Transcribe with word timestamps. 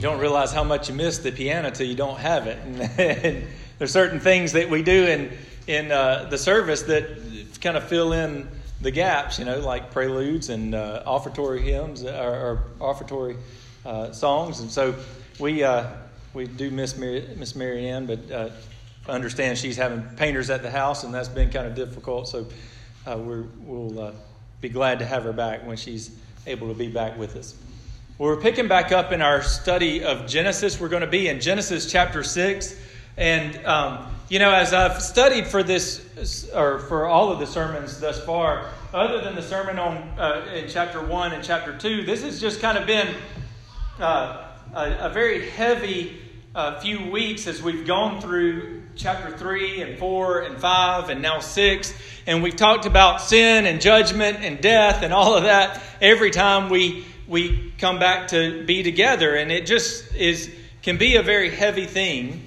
you 0.00 0.08
don't 0.08 0.18
realize 0.18 0.50
how 0.50 0.64
much 0.64 0.88
you 0.88 0.94
miss 0.94 1.18
the 1.18 1.30
piano 1.30 1.70
till 1.70 1.86
you 1.86 1.94
don't 1.94 2.18
have 2.18 2.46
it. 2.46 2.58
And, 2.98 3.44
there's 3.76 3.92
certain 3.92 4.20
things 4.20 4.52
that 4.52 4.68
we 4.68 4.82
do 4.82 5.06
in 5.06 5.30
in 5.66 5.92
uh, 5.92 6.26
the 6.30 6.36
service 6.36 6.82
that 6.82 7.06
kind 7.60 7.78
of 7.78 7.86
fill 7.88 8.12
in 8.12 8.48
the 8.80 8.90
gaps, 8.90 9.38
you 9.38 9.44
know, 9.46 9.58
like 9.58 9.90
preludes 9.90 10.50
and 10.50 10.74
uh, 10.74 11.02
offertory 11.06 11.62
hymns 11.62 12.04
or, 12.04 12.10
or 12.10 12.64
offertory 12.78 13.36
uh, 13.86 14.12
songs. 14.12 14.60
And 14.60 14.70
so 14.70 14.94
we 15.38 15.64
uh, 15.64 15.86
we 16.32 16.46
do 16.46 16.70
miss 16.70 16.96
Mary, 16.96 17.26
Miss 17.36 17.54
Marianne, 17.54 18.06
but 18.06 18.30
uh, 18.30 18.50
understand 19.06 19.58
she's 19.58 19.76
having 19.76 20.02
painters 20.16 20.48
at 20.48 20.62
the 20.62 20.70
house, 20.70 21.04
and 21.04 21.12
that's 21.12 21.28
been 21.28 21.50
kind 21.50 21.66
of 21.66 21.74
difficult. 21.74 22.28
So 22.28 22.46
uh, 23.06 23.18
we 23.18 23.42
will 23.66 24.14
be 24.62 24.70
glad 24.70 24.98
to 25.00 25.04
have 25.04 25.24
her 25.24 25.32
back 25.34 25.66
when 25.66 25.76
she's 25.76 26.10
able 26.46 26.68
to 26.68 26.74
be 26.74 26.88
back 26.88 27.18
with 27.18 27.36
us. 27.36 27.54
Well, 28.20 28.28
we're 28.28 28.42
picking 28.42 28.68
back 28.68 28.92
up 28.92 29.12
in 29.12 29.22
our 29.22 29.40
study 29.40 30.04
of 30.04 30.26
Genesis. 30.26 30.78
We're 30.78 30.90
going 30.90 31.00
to 31.00 31.06
be 31.06 31.28
in 31.28 31.40
Genesis 31.40 31.90
chapter 31.90 32.22
6. 32.22 32.78
And, 33.16 33.64
um, 33.64 34.08
you 34.28 34.38
know, 34.38 34.52
as 34.52 34.74
I've 34.74 35.00
studied 35.00 35.46
for 35.46 35.62
this, 35.62 36.50
or 36.54 36.80
for 36.80 37.06
all 37.06 37.32
of 37.32 37.38
the 37.38 37.46
sermons 37.46 37.98
thus 37.98 38.22
far, 38.22 38.68
other 38.92 39.22
than 39.22 39.36
the 39.36 39.42
sermon 39.42 39.78
on 39.78 39.96
uh, 40.18 40.52
in 40.54 40.68
chapter 40.68 41.02
1 41.02 41.32
and 41.32 41.42
chapter 41.42 41.74
2, 41.78 42.04
this 42.04 42.22
has 42.22 42.42
just 42.42 42.60
kind 42.60 42.76
of 42.76 42.86
been 42.86 43.08
uh, 43.98 44.48
a, 44.74 44.96
a, 45.06 45.08
very 45.08 45.48
heavy 45.48 46.20
uh, 46.54 46.78
few 46.78 47.10
weeks 47.10 47.46
as 47.46 47.62
we've 47.62 47.86
gone 47.86 48.20
through 48.20 48.82
chapter 48.96 49.34
3 49.34 49.80
and 49.80 49.98
4 49.98 50.40
and 50.42 50.60
5 50.60 51.08
and 51.08 51.22
now 51.22 51.38
6. 51.38 51.94
And 52.26 52.42
we've 52.42 52.54
talked 52.54 52.84
about 52.84 53.22
sin 53.22 53.64
and 53.64 53.80
judgment 53.80 54.40
and 54.42 54.60
death 54.60 55.02
and 55.02 55.14
all 55.14 55.38
of 55.38 55.44
that 55.44 55.82
every 56.02 56.30
time 56.30 56.68
we 56.68 57.06
we 57.30 57.72
come 57.78 58.00
back 58.00 58.28
to 58.28 58.64
be 58.64 58.82
together. 58.82 59.36
And 59.36 59.50
it 59.52 59.64
just 59.64 60.14
is 60.14 60.50
can 60.82 60.98
be 60.98 61.16
a 61.16 61.22
very 61.22 61.50
heavy 61.50 61.86
thing 61.86 62.42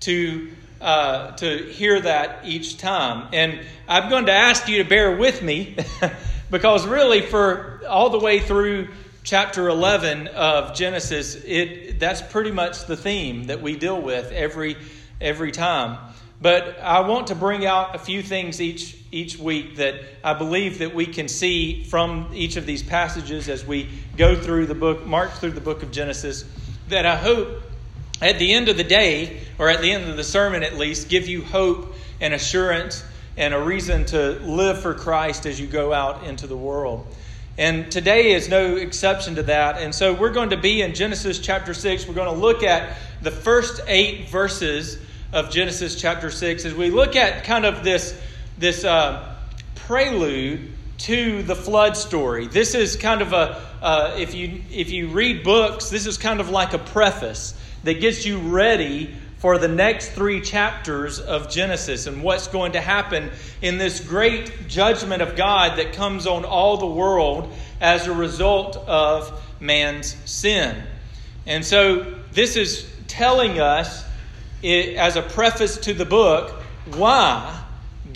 to 0.00 0.50
uh, 0.80 1.32
to 1.32 1.64
hear 1.64 2.00
that 2.00 2.46
each 2.46 2.78
time. 2.78 3.28
And 3.32 3.60
I'm 3.88 4.08
going 4.08 4.26
to 4.26 4.32
ask 4.32 4.68
you 4.68 4.82
to 4.82 4.88
bear 4.88 5.16
with 5.16 5.42
me 5.42 5.76
because 6.50 6.86
really, 6.86 7.20
for 7.20 7.82
all 7.88 8.10
the 8.10 8.20
way 8.20 8.38
through 8.38 8.88
chapter 9.24 9.68
11 9.68 10.28
of 10.28 10.74
Genesis, 10.76 11.34
it 11.34 11.98
that's 11.98 12.22
pretty 12.22 12.52
much 12.52 12.86
the 12.86 12.96
theme 12.96 13.44
that 13.44 13.60
we 13.60 13.76
deal 13.76 14.00
with 14.00 14.30
every 14.30 14.76
every 15.20 15.50
time. 15.50 15.98
But 16.40 16.78
I 16.78 17.00
want 17.00 17.26
to 17.28 17.34
bring 17.34 17.66
out 17.66 17.96
a 17.96 17.98
few 17.98 18.22
things 18.22 18.60
each 18.60 18.97
each 19.10 19.38
week 19.38 19.76
that 19.76 20.00
I 20.22 20.34
believe 20.34 20.78
that 20.78 20.94
we 20.94 21.06
can 21.06 21.28
see 21.28 21.84
from 21.84 22.30
each 22.34 22.56
of 22.56 22.66
these 22.66 22.82
passages 22.82 23.48
as 23.48 23.64
we 23.64 23.88
go 24.16 24.34
through 24.34 24.66
the 24.66 24.74
book, 24.74 25.06
march 25.06 25.30
through 25.32 25.52
the 25.52 25.60
book 25.60 25.82
of 25.82 25.90
Genesis, 25.90 26.44
that 26.88 27.06
I 27.06 27.16
hope 27.16 27.62
at 28.20 28.38
the 28.38 28.52
end 28.52 28.68
of 28.68 28.76
the 28.76 28.84
day, 28.84 29.40
or 29.58 29.68
at 29.68 29.80
the 29.80 29.92
end 29.92 30.10
of 30.10 30.16
the 30.16 30.24
sermon 30.24 30.62
at 30.62 30.76
least, 30.76 31.08
give 31.08 31.28
you 31.28 31.42
hope 31.42 31.94
and 32.20 32.34
assurance 32.34 33.04
and 33.36 33.54
a 33.54 33.60
reason 33.60 34.04
to 34.06 34.32
live 34.40 34.82
for 34.82 34.94
Christ 34.94 35.46
as 35.46 35.60
you 35.60 35.66
go 35.66 35.92
out 35.92 36.24
into 36.24 36.46
the 36.46 36.56
world. 36.56 37.06
And 37.56 37.90
today 37.90 38.32
is 38.32 38.48
no 38.48 38.76
exception 38.76 39.36
to 39.36 39.44
that. 39.44 39.78
And 39.78 39.94
so 39.94 40.12
we're 40.12 40.32
going 40.32 40.50
to 40.50 40.56
be 40.56 40.82
in 40.82 40.94
Genesis 40.94 41.38
chapter 41.38 41.74
6. 41.74 42.06
We're 42.06 42.14
going 42.14 42.32
to 42.32 42.40
look 42.40 42.62
at 42.62 42.96
the 43.22 43.30
first 43.30 43.80
eight 43.86 44.28
verses 44.28 44.98
of 45.32 45.50
Genesis 45.50 46.00
chapter 46.00 46.30
6 46.30 46.64
as 46.64 46.74
we 46.74 46.90
look 46.90 47.16
at 47.16 47.44
kind 47.44 47.64
of 47.64 47.84
this 47.84 48.20
this 48.58 48.84
uh, 48.84 49.36
prelude 49.74 50.72
to 50.98 51.42
the 51.44 51.54
flood 51.54 51.96
story. 51.96 52.48
This 52.48 52.74
is 52.74 52.96
kind 52.96 53.22
of 53.22 53.32
a 53.32 53.62
uh, 53.80 54.16
if 54.18 54.34
you 54.34 54.62
if 54.70 54.90
you 54.90 55.08
read 55.08 55.44
books, 55.44 55.90
this 55.90 56.06
is 56.06 56.18
kind 56.18 56.40
of 56.40 56.50
like 56.50 56.72
a 56.74 56.78
preface 56.78 57.54
that 57.84 58.00
gets 58.00 58.26
you 58.26 58.38
ready 58.38 59.14
for 59.38 59.56
the 59.58 59.68
next 59.68 60.10
three 60.10 60.40
chapters 60.40 61.20
of 61.20 61.48
Genesis 61.48 62.08
and 62.08 62.24
what's 62.24 62.48
going 62.48 62.72
to 62.72 62.80
happen 62.80 63.30
in 63.62 63.78
this 63.78 64.00
great 64.00 64.66
judgment 64.66 65.22
of 65.22 65.36
God 65.36 65.78
that 65.78 65.92
comes 65.92 66.26
on 66.26 66.44
all 66.44 66.76
the 66.76 66.86
world 66.86 67.52
as 67.80 68.08
a 68.08 68.12
result 68.12 68.76
of 68.76 69.40
man's 69.60 70.16
sin. 70.24 70.82
And 71.46 71.64
so 71.64 72.16
this 72.32 72.56
is 72.56 72.84
telling 73.06 73.60
us, 73.60 74.04
it, 74.60 74.96
as 74.96 75.14
a 75.14 75.22
preface 75.22 75.78
to 75.78 75.94
the 75.94 76.04
book, 76.04 76.50
why 76.96 77.57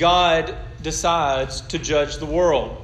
God 0.02 0.56
decides 0.82 1.60
to 1.60 1.78
judge 1.78 2.16
the 2.16 2.26
world. 2.26 2.76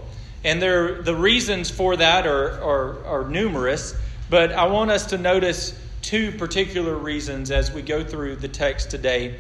And 0.44 0.62
there, 0.62 1.02
the 1.02 1.16
reasons 1.16 1.68
for 1.68 1.96
that 1.96 2.28
are, 2.28 2.62
are, 2.62 3.04
are 3.04 3.28
numerous, 3.28 3.96
but 4.30 4.52
I 4.52 4.68
want 4.68 4.92
us 4.92 5.06
to 5.06 5.18
notice 5.18 5.76
two 6.00 6.30
particular 6.30 6.94
reasons 6.94 7.50
as 7.50 7.72
we 7.72 7.82
go 7.82 8.04
through 8.04 8.36
the 8.36 8.46
text 8.46 8.92
today. 8.92 9.34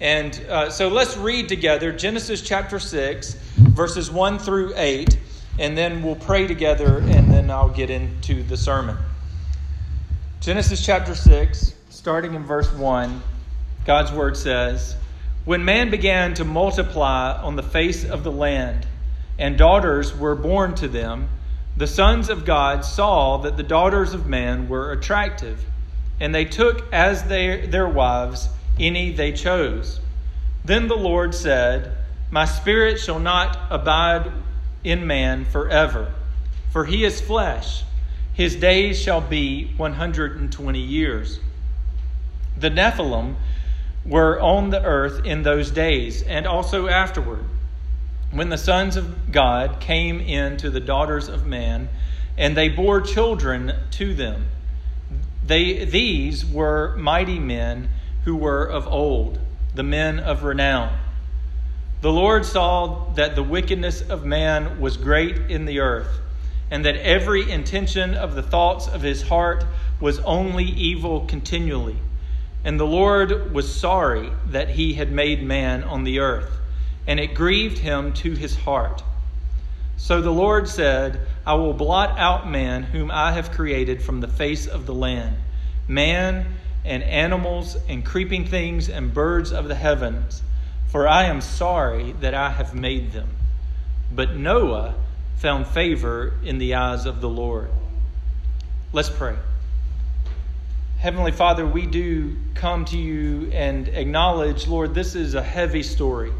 And 0.00 0.44
uh, 0.48 0.70
so 0.70 0.88
let's 0.88 1.16
read 1.16 1.48
together 1.48 1.92
Genesis 1.92 2.42
chapter 2.42 2.80
6, 2.80 3.34
verses 3.34 4.10
1 4.10 4.40
through 4.40 4.72
8, 4.74 5.16
and 5.60 5.78
then 5.78 6.02
we'll 6.02 6.16
pray 6.16 6.48
together, 6.48 6.98
and 6.98 7.30
then 7.30 7.48
I'll 7.48 7.68
get 7.68 7.90
into 7.90 8.42
the 8.42 8.56
sermon. 8.56 8.96
Genesis 10.40 10.84
chapter 10.84 11.14
6, 11.14 11.74
starting 11.90 12.34
in 12.34 12.42
verse 12.42 12.72
1, 12.72 13.22
God's 13.84 14.10
word 14.10 14.36
says, 14.36 14.96
when 15.44 15.64
man 15.64 15.90
began 15.90 16.34
to 16.34 16.44
multiply 16.44 17.32
on 17.32 17.56
the 17.56 17.62
face 17.62 18.04
of 18.04 18.24
the 18.24 18.32
land, 18.32 18.86
and 19.38 19.56
daughters 19.56 20.16
were 20.16 20.34
born 20.34 20.74
to 20.74 20.88
them, 20.88 21.28
the 21.76 21.86
sons 21.86 22.28
of 22.28 22.44
God 22.44 22.84
saw 22.84 23.38
that 23.38 23.56
the 23.56 23.62
daughters 23.62 24.12
of 24.12 24.26
man 24.26 24.68
were 24.68 24.92
attractive, 24.92 25.64
and 26.20 26.34
they 26.34 26.44
took 26.44 26.92
as 26.92 27.24
their, 27.24 27.66
their 27.66 27.88
wives 27.88 28.48
any 28.78 29.12
they 29.12 29.32
chose. 29.32 30.00
Then 30.64 30.88
the 30.88 30.96
Lord 30.96 31.34
said, 31.34 31.96
My 32.30 32.44
spirit 32.44 33.00
shall 33.00 33.18
not 33.18 33.58
abide 33.70 34.30
in 34.84 35.06
man 35.06 35.46
forever, 35.46 36.12
for 36.70 36.84
he 36.84 37.04
is 37.04 37.20
flesh. 37.20 37.82
His 38.34 38.56
days 38.56 39.00
shall 39.00 39.20
be 39.20 39.72
120 39.76 40.78
years. 40.78 41.40
The 42.58 42.70
Nephilim 42.70 43.36
were 44.04 44.40
on 44.40 44.70
the 44.70 44.82
earth 44.82 45.24
in 45.24 45.42
those 45.42 45.70
days 45.70 46.22
and 46.22 46.46
also 46.46 46.88
afterward, 46.88 47.44
when 48.30 48.48
the 48.48 48.58
sons 48.58 48.96
of 48.96 49.32
God 49.32 49.80
came 49.80 50.20
in 50.20 50.56
to 50.58 50.70
the 50.70 50.80
daughters 50.80 51.28
of 51.28 51.46
man, 51.46 51.88
and 52.38 52.56
they 52.56 52.68
bore 52.68 53.00
children 53.00 53.74
to 53.92 54.14
them. 54.14 54.46
They, 55.44 55.84
these 55.84 56.46
were 56.46 56.96
mighty 56.96 57.38
men 57.38 57.88
who 58.24 58.36
were 58.36 58.64
of 58.64 58.86
old, 58.86 59.38
the 59.74 59.82
men 59.82 60.20
of 60.20 60.44
renown. 60.44 60.96
The 62.00 62.12
Lord 62.12 62.46
saw 62.46 63.10
that 63.14 63.34
the 63.34 63.42
wickedness 63.42 64.00
of 64.00 64.24
man 64.24 64.80
was 64.80 64.96
great 64.96 65.50
in 65.50 65.66
the 65.66 65.80
earth, 65.80 66.20
and 66.70 66.84
that 66.84 66.96
every 66.96 67.50
intention 67.50 68.14
of 68.14 68.34
the 68.34 68.42
thoughts 68.42 68.88
of 68.88 69.02
his 69.02 69.22
heart 69.22 69.64
was 70.00 70.18
only 70.20 70.64
evil 70.64 71.26
continually. 71.26 71.96
And 72.64 72.78
the 72.78 72.86
Lord 72.86 73.54
was 73.54 73.74
sorry 73.74 74.30
that 74.46 74.68
he 74.68 74.94
had 74.94 75.10
made 75.10 75.42
man 75.42 75.82
on 75.82 76.04
the 76.04 76.18
earth, 76.18 76.50
and 77.06 77.18
it 77.18 77.34
grieved 77.34 77.78
him 77.78 78.12
to 78.14 78.32
his 78.32 78.54
heart. 78.54 79.02
So 79.96 80.20
the 80.20 80.30
Lord 80.30 80.68
said, 80.68 81.20
I 81.46 81.54
will 81.54 81.72
blot 81.72 82.18
out 82.18 82.50
man 82.50 82.82
whom 82.82 83.10
I 83.10 83.32
have 83.32 83.52
created 83.52 84.02
from 84.02 84.20
the 84.20 84.28
face 84.28 84.66
of 84.66 84.86
the 84.86 84.94
land, 84.94 85.36
man 85.88 86.46
and 86.84 87.02
animals 87.02 87.76
and 87.88 88.04
creeping 88.04 88.46
things 88.46 88.88
and 88.88 89.12
birds 89.12 89.52
of 89.52 89.68
the 89.68 89.74
heavens, 89.74 90.42
for 90.88 91.06
I 91.06 91.24
am 91.24 91.40
sorry 91.40 92.12
that 92.20 92.34
I 92.34 92.50
have 92.50 92.74
made 92.74 93.12
them. 93.12 93.28
But 94.12 94.36
Noah 94.36 94.94
found 95.36 95.66
favor 95.66 96.34
in 96.42 96.58
the 96.58 96.74
eyes 96.74 97.06
of 97.06 97.20
the 97.20 97.28
Lord. 97.28 97.70
Let's 98.92 99.10
pray. 99.10 99.36
Heavenly 101.00 101.32
Father, 101.32 101.64
we 101.64 101.86
do 101.86 102.36
come 102.54 102.84
to 102.84 102.98
you 102.98 103.50
and 103.52 103.88
acknowledge, 103.88 104.68
Lord, 104.68 104.94
this 104.94 105.14
is 105.14 105.34
a 105.34 105.42
heavy 105.42 105.82
story. 105.82 106.30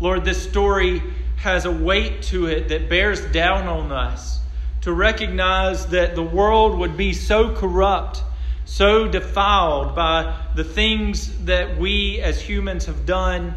Lord, 0.00 0.24
this 0.24 0.42
story 0.42 1.00
has 1.36 1.66
a 1.66 1.70
weight 1.70 2.22
to 2.22 2.46
it 2.46 2.70
that 2.70 2.88
bears 2.88 3.24
down 3.26 3.68
on 3.68 3.92
us 3.92 4.40
to 4.80 4.92
recognize 4.92 5.86
that 5.86 6.16
the 6.16 6.22
world 6.24 6.76
would 6.80 6.96
be 6.96 7.12
so 7.12 7.54
corrupt, 7.54 8.24
so 8.64 9.06
defiled 9.06 9.94
by 9.94 10.36
the 10.56 10.64
things 10.64 11.44
that 11.44 11.78
we 11.78 12.20
as 12.20 12.40
humans 12.40 12.86
have 12.86 13.06
done, 13.06 13.54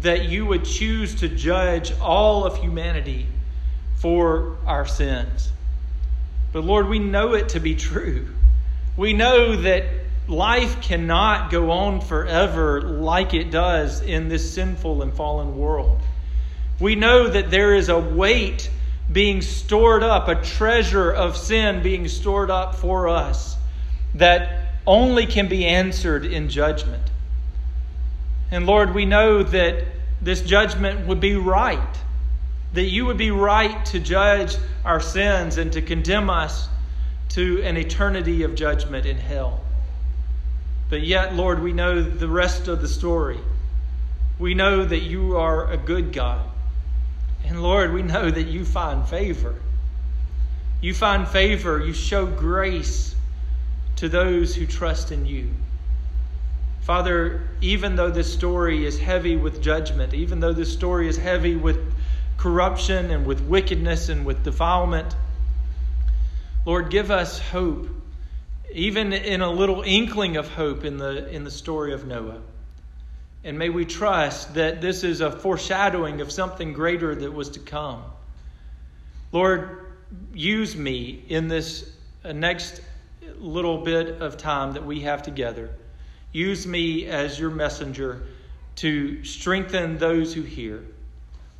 that 0.00 0.24
you 0.24 0.44
would 0.44 0.64
choose 0.64 1.14
to 1.20 1.28
judge 1.28 1.96
all 2.00 2.44
of 2.44 2.56
humanity 2.56 3.28
for 3.94 4.56
our 4.66 4.88
sins. 4.88 5.52
But 6.52 6.64
Lord, 6.64 6.88
we 6.88 6.98
know 6.98 7.34
it 7.34 7.50
to 7.50 7.60
be 7.60 7.76
true. 7.76 8.26
We 8.98 9.12
know 9.12 9.54
that 9.54 9.84
life 10.26 10.82
cannot 10.82 11.52
go 11.52 11.70
on 11.70 12.00
forever 12.00 12.82
like 12.82 13.32
it 13.32 13.52
does 13.52 14.00
in 14.00 14.28
this 14.28 14.52
sinful 14.52 15.02
and 15.02 15.14
fallen 15.14 15.56
world. 15.56 16.00
We 16.80 16.96
know 16.96 17.28
that 17.28 17.48
there 17.48 17.76
is 17.76 17.88
a 17.88 17.98
weight 17.98 18.68
being 19.10 19.40
stored 19.40 20.02
up, 20.02 20.26
a 20.26 20.34
treasure 20.34 21.12
of 21.12 21.36
sin 21.36 21.80
being 21.80 22.08
stored 22.08 22.50
up 22.50 22.74
for 22.74 23.06
us, 23.06 23.56
that 24.16 24.66
only 24.84 25.26
can 25.26 25.46
be 25.46 25.64
answered 25.64 26.24
in 26.24 26.48
judgment. 26.48 27.04
And 28.50 28.66
Lord, 28.66 28.94
we 28.94 29.06
know 29.06 29.44
that 29.44 29.84
this 30.20 30.42
judgment 30.42 31.06
would 31.06 31.20
be 31.20 31.36
right, 31.36 31.96
that 32.72 32.86
you 32.86 33.06
would 33.06 33.16
be 33.16 33.30
right 33.30 33.86
to 33.86 34.00
judge 34.00 34.56
our 34.84 34.98
sins 34.98 35.56
and 35.56 35.72
to 35.74 35.82
condemn 35.82 36.28
us 36.28 36.68
to 37.30 37.62
an 37.62 37.76
eternity 37.76 38.42
of 38.42 38.54
judgment 38.54 39.06
in 39.06 39.18
hell. 39.18 39.60
But 40.88 41.02
yet, 41.02 41.34
Lord, 41.34 41.62
we 41.62 41.72
know 41.72 42.02
the 42.02 42.28
rest 42.28 42.68
of 42.68 42.80
the 42.80 42.88
story. 42.88 43.38
We 44.38 44.54
know 44.54 44.84
that 44.84 45.00
you 45.00 45.36
are 45.36 45.70
a 45.70 45.76
good 45.76 46.12
God. 46.12 46.48
And 47.44 47.62
Lord, 47.62 47.92
we 47.92 48.02
know 48.02 48.30
that 48.30 48.46
you 48.46 48.64
find 48.64 49.06
favor. 49.06 49.54
You 50.80 50.94
find 50.94 51.26
favor, 51.26 51.84
you 51.84 51.92
show 51.92 52.24
grace 52.26 53.14
to 53.96 54.08
those 54.08 54.54
who 54.54 54.64
trust 54.64 55.10
in 55.10 55.26
you. 55.26 55.50
Father, 56.82 57.48
even 57.60 57.96
though 57.96 58.10
this 58.10 58.32
story 58.32 58.86
is 58.86 58.98
heavy 58.98 59.36
with 59.36 59.60
judgment, 59.60 60.14
even 60.14 60.40
though 60.40 60.52
this 60.52 60.72
story 60.72 61.08
is 61.08 61.18
heavy 61.18 61.56
with 61.56 61.78
corruption 62.38 63.10
and 63.10 63.26
with 63.26 63.40
wickedness 63.42 64.08
and 64.08 64.24
with 64.24 64.42
defilement, 64.44 65.14
Lord, 66.68 66.90
give 66.90 67.10
us 67.10 67.38
hope, 67.38 67.88
even 68.70 69.14
in 69.14 69.40
a 69.40 69.50
little 69.50 69.80
inkling 69.80 70.36
of 70.36 70.52
hope 70.52 70.84
in 70.84 70.98
the, 70.98 71.26
in 71.30 71.42
the 71.42 71.50
story 71.50 71.94
of 71.94 72.06
Noah. 72.06 72.42
And 73.42 73.58
may 73.58 73.70
we 73.70 73.86
trust 73.86 74.52
that 74.52 74.82
this 74.82 75.02
is 75.02 75.22
a 75.22 75.30
foreshadowing 75.30 76.20
of 76.20 76.30
something 76.30 76.74
greater 76.74 77.14
that 77.14 77.32
was 77.32 77.48
to 77.52 77.60
come. 77.60 78.02
Lord, 79.32 79.94
use 80.34 80.76
me 80.76 81.24
in 81.30 81.48
this 81.48 81.90
uh, 82.22 82.34
next 82.34 82.82
little 83.38 83.78
bit 83.78 84.20
of 84.20 84.36
time 84.36 84.74
that 84.74 84.84
we 84.84 85.00
have 85.00 85.22
together. 85.22 85.70
Use 86.32 86.66
me 86.66 87.06
as 87.06 87.40
your 87.40 87.48
messenger 87.48 88.26
to 88.76 89.24
strengthen 89.24 89.96
those 89.96 90.34
who 90.34 90.42
hear. 90.42 90.84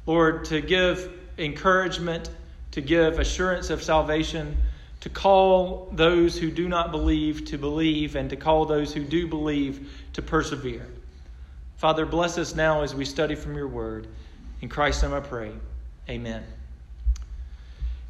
Lord, 0.04 0.44
to 0.44 0.60
give 0.60 1.10
encouragement, 1.38 2.28
to 2.72 2.82
give 2.82 3.18
assurance 3.18 3.70
of 3.70 3.82
salvation, 3.82 4.58
to 5.00 5.08
call 5.08 5.88
those 5.92 6.38
who 6.38 6.50
do 6.50 6.68
not 6.68 6.90
believe 6.90 7.44
to 7.46 7.58
believe, 7.58 8.16
and 8.16 8.30
to 8.30 8.36
call 8.36 8.64
those 8.64 8.92
who 8.92 9.04
do 9.04 9.26
believe 9.26 9.92
to 10.14 10.22
persevere. 10.22 10.86
Father, 11.76 12.04
bless 12.04 12.38
us 12.38 12.54
now 12.54 12.82
as 12.82 12.94
we 12.94 13.04
study 13.04 13.36
from 13.36 13.54
your 13.54 13.68
word. 13.68 14.08
In 14.60 14.68
Christ's 14.68 15.04
name 15.04 15.14
I 15.14 15.20
pray. 15.20 15.52
Amen. 16.08 16.42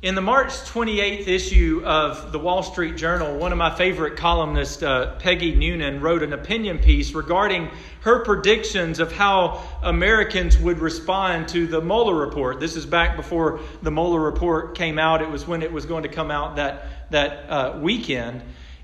In 0.00 0.14
the 0.14 0.20
March 0.20 0.50
28th 0.50 1.26
issue 1.26 1.82
of 1.84 2.30
the 2.30 2.38
Wall 2.38 2.62
Street 2.62 2.96
Journal, 2.96 3.36
one 3.36 3.50
of 3.50 3.58
my 3.58 3.74
favorite 3.74 4.16
columnists, 4.16 4.80
uh, 4.80 5.16
Peggy 5.18 5.56
Noonan, 5.56 6.00
wrote 6.00 6.22
an 6.22 6.32
opinion 6.32 6.78
piece 6.78 7.14
regarding 7.14 7.68
her 8.02 8.22
predictions 8.24 9.00
of 9.00 9.10
how 9.10 9.60
Americans 9.82 10.56
would 10.56 10.78
respond 10.78 11.48
to 11.48 11.66
the 11.66 11.80
Mueller 11.80 12.14
report. 12.14 12.60
This 12.60 12.76
is 12.76 12.86
back 12.86 13.16
before 13.16 13.58
the 13.82 13.90
Mueller 13.90 14.20
report 14.20 14.76
came 14.76 15.00
out. 15.00 15.20
It 15.20 15.30
was 15.30 15.48
when 15.48 15.62
it 15.62 15.72
was 15.72 15.84
going 15.84 16.04
to 16.04 16.08
come 16.08 16.30
out 16.30 16.54
that, 16.54 17.10
that 17.10 17.50
uh, 17.50 17.78
weekend. 17.80 18.42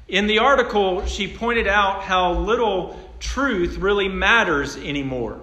In 0.08 0.26
the 0.26 0.40
article, 0.40 1.06
she 1.06 1.32
pointed 1.32 1.69
out 1.69 2.02
how 2.02 2.32
little 2.32 2.99
truth 3.20 3.76
really 3.76 4.08
matters 4.08 4.76
anymore. 4.76 5.40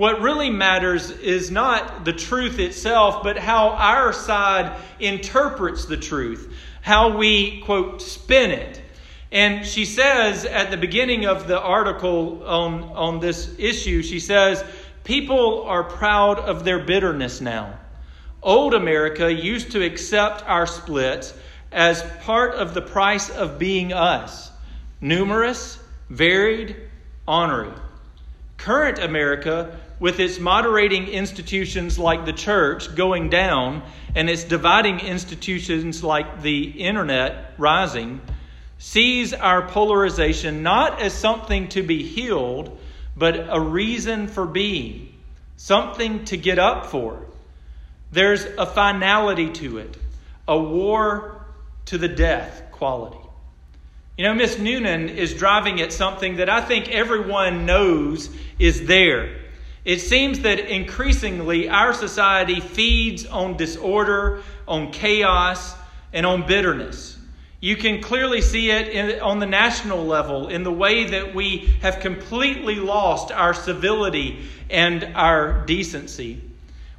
What 0.00 0.22
really 0.22 0.48
matters 0.48 1.10
is 1.10 1.50
not 1.50 2.06
the 2.06 2.14
truth 2.14 2.58
itself, 2.58 3.22
but 3.22 3.36
how 3.36 3.68
our 3.72 4.14
side 4.14 4.74
interprets 4.98 5.84
the 5.84 5.98
truth, 5.98 6.50
how 6.80 7.18
we, 7.18 7.60
quote, 7.66 8.00
spin 8.00 8.50
it. 8.50 8.80
And 9.30 9.66
she 9.66 9.84
says 9.84 10.46
at 10.46 10.70
the 10.70 10.78
beginning 10.78 11.26
of 11.26 11.46
the 11.46 11.60
article 11.60 12.42
on, 12.46 12.84
on 12.84 13.20
this 13.20 13.54
issue, 13.58 14.00
she 14.00 14.20
says, 14.20 14.64
People 15.04 15.64
are 15.64 15.84
proud 15.84 16.38
of 16.38 16.64
their 16.64 16.78
bitterness 16.78 17.42
now. 17.42 17.78
Old 18.42 18.72
America 18.72 19.30
used 19.30 19.72
to 19.72 19.84
accept 19.84 20.42
our 20.48 20.66
splits 20.66 21.34
as 21.72 22.02
part 22.22 22.54
of 22.54 22.72
the 22.72 22.80
price 22.80 23.28
of 23.28 23.58
being 23.58 23.92
us 23.92 24.50
numerous, 25.02 25.78
varied, 26.08 26.74
honoring. 27.28 27.74
Current 28.56 28.98
America 28.98 29.78
with 30.00 30.18
its 30.18 30.40
moderating 30.40 31.06
institutions 31.06 31.98
like 31.98 32.24
the 32.24 32.32
church 32.32 32.94
going 32.96 33.28
down 33.28 33.82
and 34.16 34.28
its 34.28 34.42
dividing 34.42 34.98
institutions 35.00 36.02
like 36.02 36.42
the 36.42 36.64
internet 36.64 37.54
rising, 37.58 38.20
sees 38.78 39.34
our 39.34 39.68
polarization 39.68 40.62
not 40.62 41.02
as 41.02 41.12
something 41.12 41.68
to 41.68 41.82
be 41.82 42.02
healed, 42.02 42.78
but 43.14 43.46
a 43.50 43.60
reason 43.60 44.26
for 44.26 44.46
being, 44.46 45.14
something 45.58 46.24
to 46.24 46.38
get 46.38 46.58
up 46.58 46.86
for. 46.86 47.22
There's 48.10 48.44
a 48.44 48.64
finality 48.64 49.50
to 49.50 49.78
it, 49.78 49.96
a 50.48 50.58
war 50.58 51.44
to 51.86 51.98
the 51.98 52.08
death 52.08 52.62
quality. 52.72 53.18
You 54.16 54.24
know, 54.24 54.34
Miss 54.34 54.58
Noonan 54.58 55.10
is 55.10 55.34
driving 55.34 55.80
at 55.82 55.92
something 55.92 56.36
that 56.36 56.48
I 56.48 56.62
think 56.62 56.88
everyone 56.88 57.66
knows 57.66 58.30
is 58.58 58.86
there. 58.86 59.39
It 59.84 60.00
seems 60.00 60.40
that 60.40 60.58
increasingly 60.60 61.68
our 61.68 61.92
society 61.92 62.60
feeds 62.60 63.24
on 63.26 63.56
disorder, 63.56 64.42
on 64.68 64.92
chaos, 64.92 65.74
and 66.12 66.26
on 66.26 66.46
bitterness. 66.46 67.16
You 67.60 67.76
can 67.76 68.02
clearly 68.02 68.40
see 68.40 68.70
it 68.70 68.88
in, 68.88 69.20
on 69.20 69.38
the 69.38 69.46
national 69.46 70.04
level 70.04 70.48
in 70.48 70.62
the 70.62 70.72
way 70.72 71.04
that 71.04 71.34
we 71.34 71.74
have 71.82 72.00
completely 72.00 72.76
lost 72.76 73.30
our 73.32 73.52
civility 73.52 74.46
and 74.70 75.04
our 75.14 75.64
decency. 75.66 76.42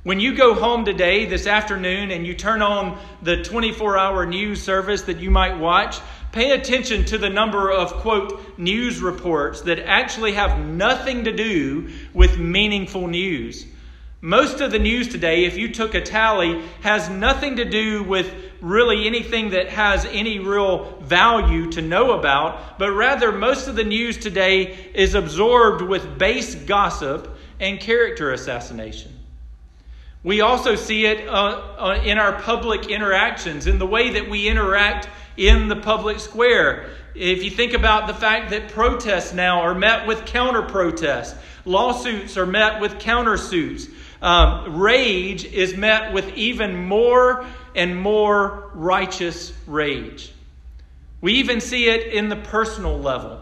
When 0.04 0.20
you 0.20 0.36
go 0.36 0.56
home 0.56 0.86
today, 0.86 1.26
this 1.26 1.46
afternoon, 1.46 2.10
and 2.10 2.26
you 2.26 2.34
turn 2.34 2.64
on 2.64 3.00
the 3.22 3.44
24 3.44 3.98
hour 3.98 4.26
news 4.26 4.62
service 4.62 5.04
that 5.04 5.20
you 5.20 5.30
might 5.30 5.60
watch, 5.60 6.00
Pay 6.32 6.52
attention 6.52 7.04
to 7.06 7.18
the 7.18 7.30
number 7.30 7.70
of, 7.70 7.92
quote, 7.94 8.58
news 8.58 9.02
reports 9.02 9.62
that 9.62 9.80
actually 9.80 10.32
have 10.34 10.66
nothing 10.66 11.26
to 11.26 11.32
do 11.32 11.90
with 12.14 12.38
meaningful 12.38 13.08
news. 13.08 13.66
Most 14.22 14.62
of 14.62 14.72
the 14.72 14.80
news 14.80 15.10
today, 15.10 15.46
if 15.46 15.58
you 15.58 15.74
took 15.74 15.94
a 15.94 16.02
tally, 16.02 16.62
has 16.82 17.10
nothing 17.10 17.58
to 17.58 17.66
do 17.66 18.04
with 18.04 18.34
really 18.62 19.08
anything 19.08 19.50
that 19.50 19.68
has 19.70 20.06
any 20.06 20.40
real 20.40 21.02
value 21.02 21.70
to 21.72 21.82
know 21.82 22.12
about, 22.12 22.78
but 22.80 22.92
rather 22.92 23.32
most 23.32 23.68
of 23.68 23.76
the 23.76 23.84
news 23.84 24.18
today 24.18 24.92
is 24.94 25.16
absorbed 25.16 25.82
with 25.82 26.18
base 26.18 26.56
gossip 26.56 27.36
and 27.60 27.80
character 27.80 28.32
assassination. 28.32 29.12
We 30.24 30.42
also 30.42 30.76
see 30.76 31.08
it 31.08 31.28
uh, 31.28 31.32
uh, 31.32 32.02
in 32.06 32.20
our 32.20 32.40
public 32.42 32.90
interactions, 32.90 33.66
in 33.66 33.80
the 33.80 33.88
way 33.88 34.12
that 34.12 34.30
we 34.30 34.48
interact 34.48 35.10
in 35.42 35.68
the 35.68 35.76
public 35.76 36.20
square. 36.20 36.92
If 37.16 37.44
you 37.44 37.50
think 37.50 37.74
about 37.74 38.08
the 38.08 38.14
fact 38.14 38.52
that 38.52 38.70
protests 38.70 39.34
now 39.34 39.62
are 39.62 39.74
met 39.74 40.08
with 40.08 40.26
counter 40.26 40.62
protests, 40.62 41.36
lawsuits 41.66 42.38
are 42.38 42.46
met 42.46 42.80
with 42.80 42.94
countersuits, 43.00 43.90
um, 44.22 44.80
rage 44.80 45.44
is 45.44 45.76
met 45.76 46.14
with 46.14 46.32
even 46.36 46.76
more 46.76 47.46
and 47.76 48.00
more 48.00 48.70
righteous 48.76 49.52
rage. 49.66 50.32
We 51.22 51.34
even 51.34 51.60
see 51.60 51.90
it 51.90 52.14
in 52.14 52.30
the 52.30 52.36
personal 52.36 53.00
level. 53.00 53.40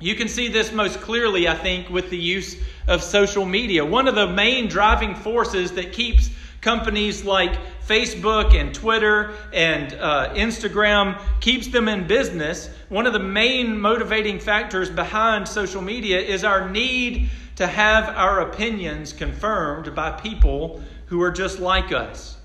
You 0.00 0.14
can 0.14 0.28
see 0.28 0.48
this 0.48 0.72
most 0.72 1.00
clearly, 1.02 1.46
I 1.46 1.56
think, 1.56 1.90
with 1.90 2.08
the 2.10 2.18
use 2.18 2.56
of 2.86 3.02
social 3.02 3.44
media. 3.44 3.84
One 3.84 4.08
of 4.08 4.14
the 4.14 4.26
main 4.26 4.68
driving 4.68 5.14
forces 5.14 5.72
that 5.72 5.92
keeps 5.92 6.30
companies 6.60 7.24
like 7.24 7.56
Facebook 7.86 8.54
and 8.54 8.74
Twitter 8.74 9.34
and 9.52 9.92
uh, 9.94 10.34
Instagram 10.34 11.20
keeps 11.40 11.68
them 11.68 11.88
in 11.88 12.06
business, 12.06 12.68
one 12.88 13.06
of 13.06 13.12
the 13.12 13.18
main 13.20 13.80
motivating 13.80 14.40
factors 14.40 14.90
behind 14.90 15.46
social 15.46 15.82
media 15.82 16.18
is 16.18 16.44
our 16.44 16.68
need 16.68 17.30
to 17.56 17.66
have 17.66 18.08
our 18.16 18.40
opinions 18.40 19.12
confirmed 19.12 19.94
by 19.94 20.10
people 20.10 20.82
who 21.06 21.22
are 21.22 21.30
just 21.30 21.58
like 21.58 21.92
us. 21.92 22.36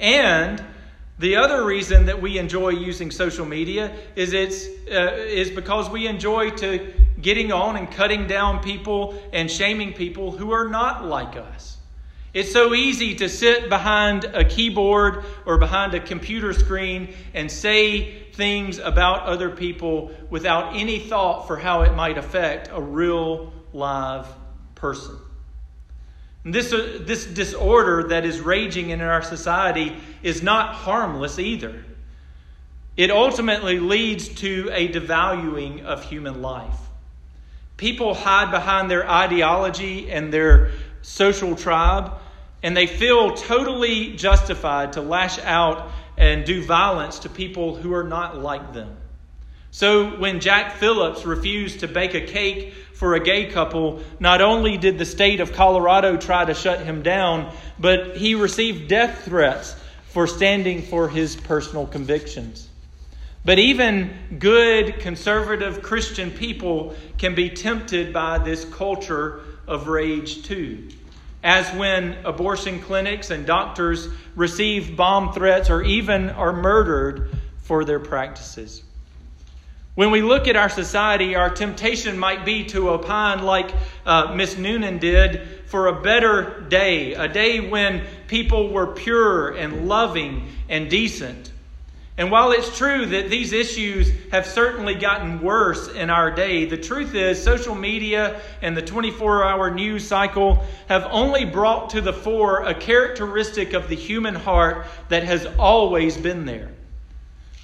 And 0.00 0.62
the 1.18 1.36
other 1.36 1.64
reason 1.64 2.06
that 2.06 2.20
we 2.20 2.38
enjoy 2.38 2.70
using 2.70 3.10
social 3.10 3.46
media 3.46 3.94
is 4.16 4.32
it's 4.32 4.66
uh, 4.90 5.12
is 5.16 5.50
because 5.50 5.88
we 5.88 6.06
enjoy 6.06 6.50
to 6.50 6.92
getting 7.20 7.52
on 7.52 7.76
and 7.76 7.90
cutting 7.90 8.26
down 8.26 8.62
people 8.62 9.18
and 9.32 9.50
shaming 9.50 9.92
people 9.94 10.30
who 10.30 10.52
are 10.52 10.68
not 10.68 11.06
like 11.06 11.36
us. 11.36 11.75
It's 12.36 12.52
so 12.52 12.74
easy 12.74 13.14
to 13.14 13.30
sit 13.30 13.70
behind 13.70 14.26
a 14.26 14.44
keyboard 14.44 15.24
or 15.46 15.56
behind 15.56 15.94
a 15.94 16.00
computer 16.00 16.52
screen 16.52 17.14
and 17.32 17.50
say 17.50 18.24
things 18.34 18.76
about 18.76 19.22
other 19.22 19.48
people 19.48 20.10
without 20.28 20.76
any 20.76 20.98
thought 20.98 21.46
for 21.46 21.56
how 21.56 21.80
it 21.80 21.94
might 21.94 22.18
affect 22.18 22.68
a 22.70 22.78
real 22.78 23.54
live 23.72 24.26
person. 24.74 25.16
And 26.44 26.54
this, 26.54 26.74
uh, 26.74 26.98
this 27.00 27.24
disorder 27.24 28.08
that 28.08 28.26
is 28.26 28.38
raging 28.38 28.90
in 28.90 29.00
our 29.00 29.22
society 29.22 29.96
is 30.22 30.42
not 30.42 30.74
harmless 30.74 31.38
either. 31.38 31.86
it 32.98 33.10
ultimately 33.10 33.80
leads 33.80 34.28
to 34.28 34.68
a 34.74 34.88
devaluing 34.88 35.84
of 35.84 36.04
human 36.04 36.42
life. 36.42 36.80
People 37.78 38.12
hide 38.12 38.50
behind 38.50 38.90
their 38.90 39.08
ideology 39.10 40.10
and 40.10 40.30
their 40.30 40.72
social 41.00 41.56
tribe, 41.56 42.12
and 42.66 42.76
they 42.76 42.88
feel 42.88 43.32
totally 43.32 44.16
justified 44.16 44.94
to 44.94 45.00
lash 45.00 45.38
out 45.38 45.88
and 46.16 46.44
do 46.44 46.64
violence 46.64 47.20
to 47.20 47.28
people 47.28 47.76
who 47.76 47.94
are 47.94 48.02
not 48.02 48.38
like 48.38 48.74
them. 48.74 48.96
So 49.70 50.18
when 50.18 50.40
Jack 50.40 50.74
Phillips 50.78 51.24
refused 51.24 51.78
to 51.80 51.86
bake 51.86 52.14
a 52.14 52.22
cake 52.22 52.74
for 52.92 53.14
a 53.14 53.20
gay 53.20 53.46
couple, 53.46 54.02
not 54.18 54.40
only 54.40 54.78
did 54.78 54.98
the 54.98 55.04
state 55.04 55.38
of 55.38 55.52
Colorado 55.52 56.16
try 56.16 56.44
to 56.44 56.54
shut 56.54 56.80
him 56.80 57.04
down, 57.04 57.54
but 57.78 58.16
he 58.16 58.34
received 58.34 58.88
death 58.88 59.24
threats 59.24 59.76
for 60.08 60.26
standing 60.26 60.82
for 60.82 61.08
his 61.08 61.36
personal 61.36 61.86
convictions. 61.86 62.68
But 63.44 63.60
even 63.60 64.40
good, 64.40 64.98
conservative 64.98 65.82
Christian 65.82 66.32
people 66.32 66.96
can 67.16 67.36
be 67.36 67.48
tempted 67.48 68.12
by 68.12 68.38
this 68.38 68.64
culture 68.64 69.42
of 69.68 69.86
rage 69.86 70.42
too. 70.42 70.88
As 71.46 71.72
when 71.76 72.14
abortion 72.24 72.80
clinics 72.80 73.30
and 73.30 73.46
doctors 73.46 74.08
receive 74.34 74.96
bomb 74.96 75.32
threats 75.32 75.70
or 75.70 75.80
even 75.80 76.30
are 76.30 76.52
murdered 76.52 77.30
for 77.62 77.84
their 77.84 78.00
practices. 78.00 78.82
When 79.94 80.10
we 80.10 80.22
look 80.22 80.48
at 80.48 80.56
our 80.56 80.68
society, 80.68 81.36
our 81.36 81.48
temptation 81.48 82.18
might 82.18 82.44
be 82.44 82.64
to 82.64 82.90
opine, 82.90 83.44
like 83.44 83.70
uh, 84.04 84.34
Miss 84.34 84.58
Noonan 84.58 84.98
did, 84.98 85.40
for 85.66 85.86
a 85.86 86.02
better 86.02 86.62
day, 86.62 87.14
a 87.14 87.28
day 87.28 87.60
when 87.60 88.02
people 88.26 88.72
were 88.72 88.88
pure 88.88 89.50
and 89.50 89.86
loving 89.86 90.48
and 90.68 90.90
decent. 90.90 91.52
And 92.18 92.30
while 92.30 92.52
it's 92.52 92.76
true 92.78 93.04
that 93.06 93.28
these 93.28 93.52
issues 93.52 94.10
have 94.32 94.46
certainly 94.46 94.94
gotten 94.94 95.42
worse 95.42 95.88
in 95.88 96.08
our 96.08 96.30
day, 96.30 96.64
the 96.64 96.78
truth 96.78 97.14
is 97.14 97.42
social 97.42 97.74
media 97.74 98.40
and 98.62 98.74
the 98.74 98.80
24 98.80 99.44
hour 99.44 99.70
news 99.70 100.06
cycle 100.06 100.64
have 100.88 101.06
only 101.10 101.44
brought 101.44 101.90
to 101.90 102.00
the 102.00 102.14
fore 102.14 102.62
a 102.62 102.74
characteristic 102.74 103.74
of 103.74 103.88
the 103.88 103.94
human 103.94 104.34
heart 104.34 104.86
that 105.10 105.24
has 105.24 105.44
always 105.58 106.16
been 106.16 106.46
there. 106.46 106.70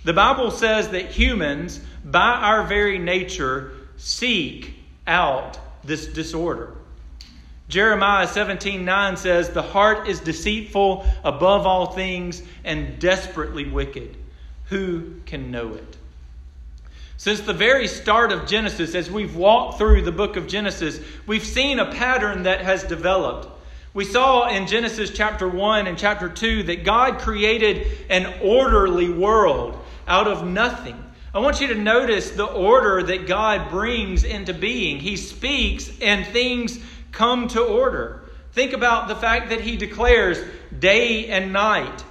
The 0.04 0.12
Bible 0.12 0.50
says 0.50 0.90
that 0.90 1.06
humans, 1.06 1.80
by 2.04 2.20
our 2.20 2.64
very 2.64 2.98
nature, 2.98 3.72
seek 3.96 4.74
out 5.06 5.58
this 5.82 6.06
disorder. 6.08 6.76
Jeremiah 7.68 8.26
17 8.26 8.84
9 8.84 9.16
says, 9.16 9.48
The 9.48 9.62
heart 9.62 10.08
is 10.08 10.20
deceitful 10.20 11.06
above 11.24 11.66
all 11.66 11.86
things 11.86 12.42
and 12.64 12.98
desperately 12.98 13.70
wicked. 13.70 14.18
Who 14.72 15.16
can 15.26 15.50
know 15.50 15.74
it? 15.74 15.98
Since 17.18 17.40
the 17.40 17.52
very 17.52 17.86
start 17.86 18.32
of 18.32 18.46
Genesis, 18.46 18.94
as 18.94 19.10
we've 19.10 19.36
walked 19.36 19.76
through 19.76 20.00
the 20.00 20.12
book 20.12 20.36
of 20.36 20.46
Genesis, 20.46 20.98
we've 21.26 21.44
seen 21.44 21.78
a 21.78 21.92
pattern 21.92 22.44
that 22.44 22.62
has 22.62 22.82
developed. 22.82 23.48
We 23.92 24.06
saw 24.06 24.48
in 24.48 24.66
Genesis 24.66 25.10
chapter 25.10 25.46
1 25.46 25.88
and 25.88 25.98
chapter 25.98 26.30
2 26.30 26.62
that 26.62 26.84
God 26.86 27.18
created 27.18 27.86
an 28.08 28.32
orderly 28.40 29.10
world 29.10 29.78
out 30.08 30.26
of 30.26 30.46
nothing. 30.46 31.04
I 31.34 31.40
want 31.40 31.60
you 31.60 31.66
to 31.66 31.74
notice 31.74 32.30
the 32.30 32.46
order 32.46 33.02
that 33.02 33.26
God 33.26 33.68
brings 33.68 34.24
into 34.24 34.54
being. 34.54 35.00
He 35.00 35.18
speaks 35.18 35.90
and 36.00 36.26
things 36.26 36.78
come 37.10 37.46
to 37.48 37.60
order. 37.60 38.22
Think 38.52 38.72
about 38.72 39.08
the 39.08 39.16
fact 39.16 39.50
that 39.50 39.60
He 39.60 39.76
declares 39.76 40.42
day 40.78 41.26
and 41.26 41.52
night, 41.52 42.02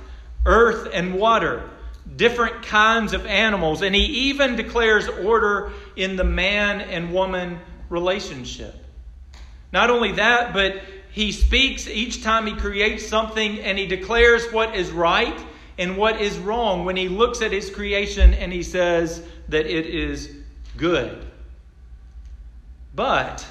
earth 0.45 0.87
and 0.93 1.15
water 1.15 1.67
different 2.15 2.63
kinds 2.63 3.13
of 3.13 3.25
animals, 3.25 3.81
and 3.81 3.95
he 3.95 4.29
even 4.29 4.55
declares 4.55 5.07
order 5.07 5.71
in 5.95 6.15
the 6.15 6.23
man 6.23 6.81
and 6.81 7.13
woman 7.13 7.59
relationship. 7.89 8.75
Not 9.71 9.89
only 9.89 10.13
that, 10.13 10.53
but 10.53 10.81
he 11.11 11.31
speaks 11.31 11.87
each 11.87 12.23
time 12.23 12.47
he 12.47 12.55
creates 12.55 13.07
something 13.07 13.59
and 13.59 13.77
he 13.77 13.85
declares 13.85 14.51
what 14.51 14.75
is 14.75 14.91
right 14.91 15.39
and 15.77 15.97
what 15.97 16.21
is 16.21 16.37
wrong 16.37 16.85
when 16.85 16.95
he 16.95 17.09
looks 17.09 17.41
at 17.41 17.51
his 17.51 17.69
creation 17.69 18.33
and 18.33 18.51
he 18.51 18.63
says 18.63 19.23
that 19.49 19.65
it 19.65 19.85
is 19.87 20.33
good. 20.77 21.25
But 22.95 23.45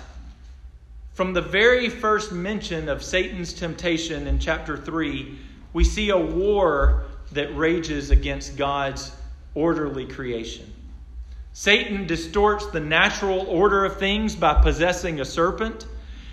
from 1.12 1.32
the 1.32 1.42
very 1.42 1.88
first 1.88 2.32
mention 2.32 2.88
of 2.88 3.02
Satan's 3.02 3.52
temptation 3.52 4.26
in 4.26 4.38
chapter 4.38 4.76
3, 4.76 5.38
we 5.72 5.84
see 5.84 6.10
a 6.10 6.18
war 6.18 7.04
that 7.32 7.56
rages 7.56 8.10
against 8.10 8.56
God's 8.56 9.14
orderly 9.54 10.06
creation. 10.06 10.72
Satan 11.52 12.06
distorts 12.06 12.66
the 12.66 12.80
natural 12.80 13.40
order 13.40 13.84
of 13.84 13.98
things 13.98 14.36
by 14.36 14.62
possessing 14.62 15.20
a 15.20 15.24
serpent. 15.24 15.86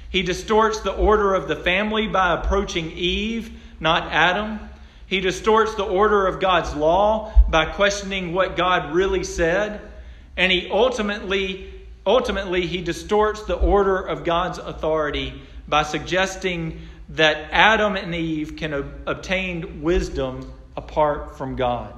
He 0.10 0.22
distorts 0.22 0.82
the 0.82 0.94
order 0.94 1.34
of 1.34 1.48
the 1.48 1.56
family 1.56 2.08
by 2.08 2.34
approaching 2.34 2.92
Eve, 2.92 3.60
not 3.80 4.12
Adam. 4.12 4.60
He 5.08 5.20
distorts 5.20 5.75
the 5.75 5.86
order 5.86 6.27
of 6.27 6.39
God's 6.39 6.74
law 6.75 7.34
by 7.50 7.66
questioning 7.66 8.34
what 8.34 8.56
God 8.56 8.94
really 8.94 9.24
said. 9.24 9.82
And 10.36 10.51
he 10.51 10.70
ultimately, 10.70 11.74
ultimately, 12.06 12.68
he 12.68 12.82
distorts 12.82 13.44
the 13.44 13.56
order 13.56 14.00
of 14.00 14.24
God's 14.24 14.60
authority 14.60 15.42
by 15.68 15.84
suggesting 15.84 16.82
that 17.10 17.50
Adam 17.51 17.96
and 17.96 18.13
Eve 18.13 18.56
can 18.56 18.74
obtain 19.06 19.82
wisdom 19.82 20.54
apart 20.78 21.38
from 21.38 21.56
God. 21.56 21.94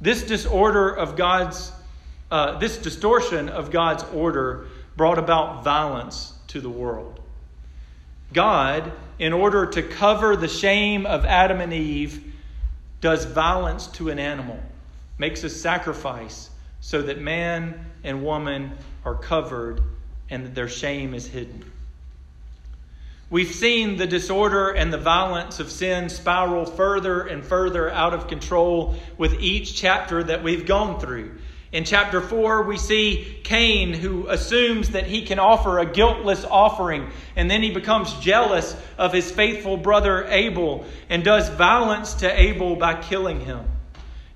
This 0.00 0.22
disorder 0.22 0.88
of 0.88 1.16
God's, 1.16 1.70
uh, 2.30 2.58
this 2.58 2.78
distortion 2.78 3.48
of 3.48 3.70
God's 3.70 4.02
order 4.14 4.66
brought 4.96 5.18
about 5.18 5.62
violence 5.62 6.32
to 6.48 6.60
the 6.60 6.70
world. 6.70 7.20
God, 8.32 8.92
in 9.18 9.32
order 9.32 9.66
to 9.66 9.82
cover 9.82 10.36
the 10.36 10.48
shame 10.48 11.06
of 11.06 11.24
Adam 11.24 11.60
and 11.60 11.72
Eve, 11.72 12.34
does 13.00 13.24
violence 13.24 13.86
to 13.88 14.08
an 14.08 14.18
animal, 14.18 14.58
makes 15.18 15.44
a 15.44 15.50
sacrifice 15.50 16.50
so 16.80 17.02
that 17.02 17.20
man 17.20 17.86
and 18.02 18.24
woman 18.24 18.72
are 19.04 19.14
covered 19.14 19.80
and 20.30 20.44
that 20.44 20.54
their 20.54 20.68
shame 20.68 21.14
is 21.14 21.26
hidden. 21.26 21.70
We've 23.28 23.52
seen 23.52 23.96
the 23.96 24.06
disorder 24.06 24.70
and 24.70 24.92
the 24.92 24.98
violence 24.98 25.58
of 25.58 25.72
sin 25.72 26.08
spiral 26.08 26.64
further 26.64 27.22
and 27.22 27.44
further 27.44 27.90
out 27.90 28.14
of 28.14 28.28
control 28.28 28.94
with 29.18 29.40
each 29.40 29.74
chapter 29.74 30.22
that 30.22 30.44
we've 30.44 30.64
gone 30.64 31.00
through. 31.00 31.32
In 31.72 31.82
chapter 31.82 32.20
4, 32.20 32.62
we 32.62 32.76
see 32.76 33.40
Cain 33.42 33.92
who 33.92 34.28
assumes 34.28 34.90
that 34.90 35.08
he 35.08 35.22
can 35.22 35.40
offer 35.40 35.80
a 35.80 35.86
guiltless 35.86 36.44
offering, 36.44 37.10
and 37.34 37.50
then 37.50 37.64
he 37.64 37.72
becomes 37.72 38.14
jealous 38.20 38.76
of 38.96 39.12
his 39.12 39.28
faithful 39.28 39.76
brother 39.76 40.26
Abel 40.28 40.86
and 41.10 41.24
does 41.24 41.48
violence 41.48 42.14
to 42.14 42.40
Abel 42.40 42.76
by 42.76 42.94
killing 42.94 43.40
him. 43.40 43.64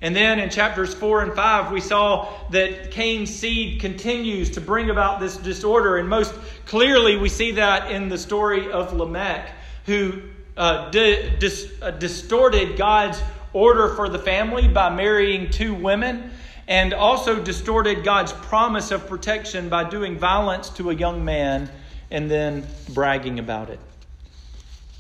And 0.02 0.16
then 0.16 0.38
in 0.38 0.48
chapters 0.48 0.94
4 0.94 1.22
and 1.22 1.34
5, 1.34 1.72
we 1.72 1.80
saw 1.80 2.32
that 2.50 2.90
Cain's 2.90 3.34
seed 3.34 3.80
continues 3.80 4.50
to 4.52 4.60
bring 4.60 4.88
about 4.88 5.20
this 5.20 5.36
disorder. 5.36 5.98
And 5.98 6.08
most 6.08 6.34
clearly, 6.64 7.16
we 7.16 7.28
see 7.28 7.52
that 7.52 7.90
in 7.90 8.08
the 8.08 8.16
story 8.16 8.72
of 8.72 8.94
Lamech, 8.94 9.50
who 9.84 10.22
uh, 10.56 10.90
di- 10.90 11.36
dis- 11.38 11.70
uh, 11.82 11.90
distorted 11.90 12.78
God's 12.78 13.20
order 13.52 13.94
for 13.94 14.08
the 14.08 14.18
family 14.18 14.68
by 14.68 14.88
marrying 14.88 15.50
two 15.50 15.74
women, 15.74 16.30
and 16.66 16.94
also 16.94 17.42
distorted 17.42 18.04
God's 18.04 18.32
promise 18.32 18.92
of 18.92 19.06
protection 19.06 19.68
by 19.68 19.88
doing 19.90 20.18
violence 20.18 20.70
to 20.70 20.90
a 20.90 20.94
young 20.94 21.24
man 21.24 21.68
and 22.10 22.30
then 22.30 22.66
bragging 22.90 23.38
about 23.38 23.70
it. 23.70 23.80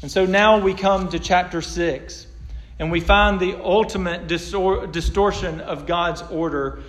And 0.02 0.10
so 0.10 0.26
now 0.26 0.58
we 0.58 0.74
come 0.74 1.08
to 1.10 1.18
chapter 1.18 1.62
6. 1.62 2.26
And 2.80 2.90
we 2.90 3.00
find 3.00 3.38
the 3.38 3.62
ultimate 3.62 4.26
distor- 4.26 4.90
distortion 4.90 5.60
of 5.60 5.86
God's 5.86 6.22
order 6.22 6.80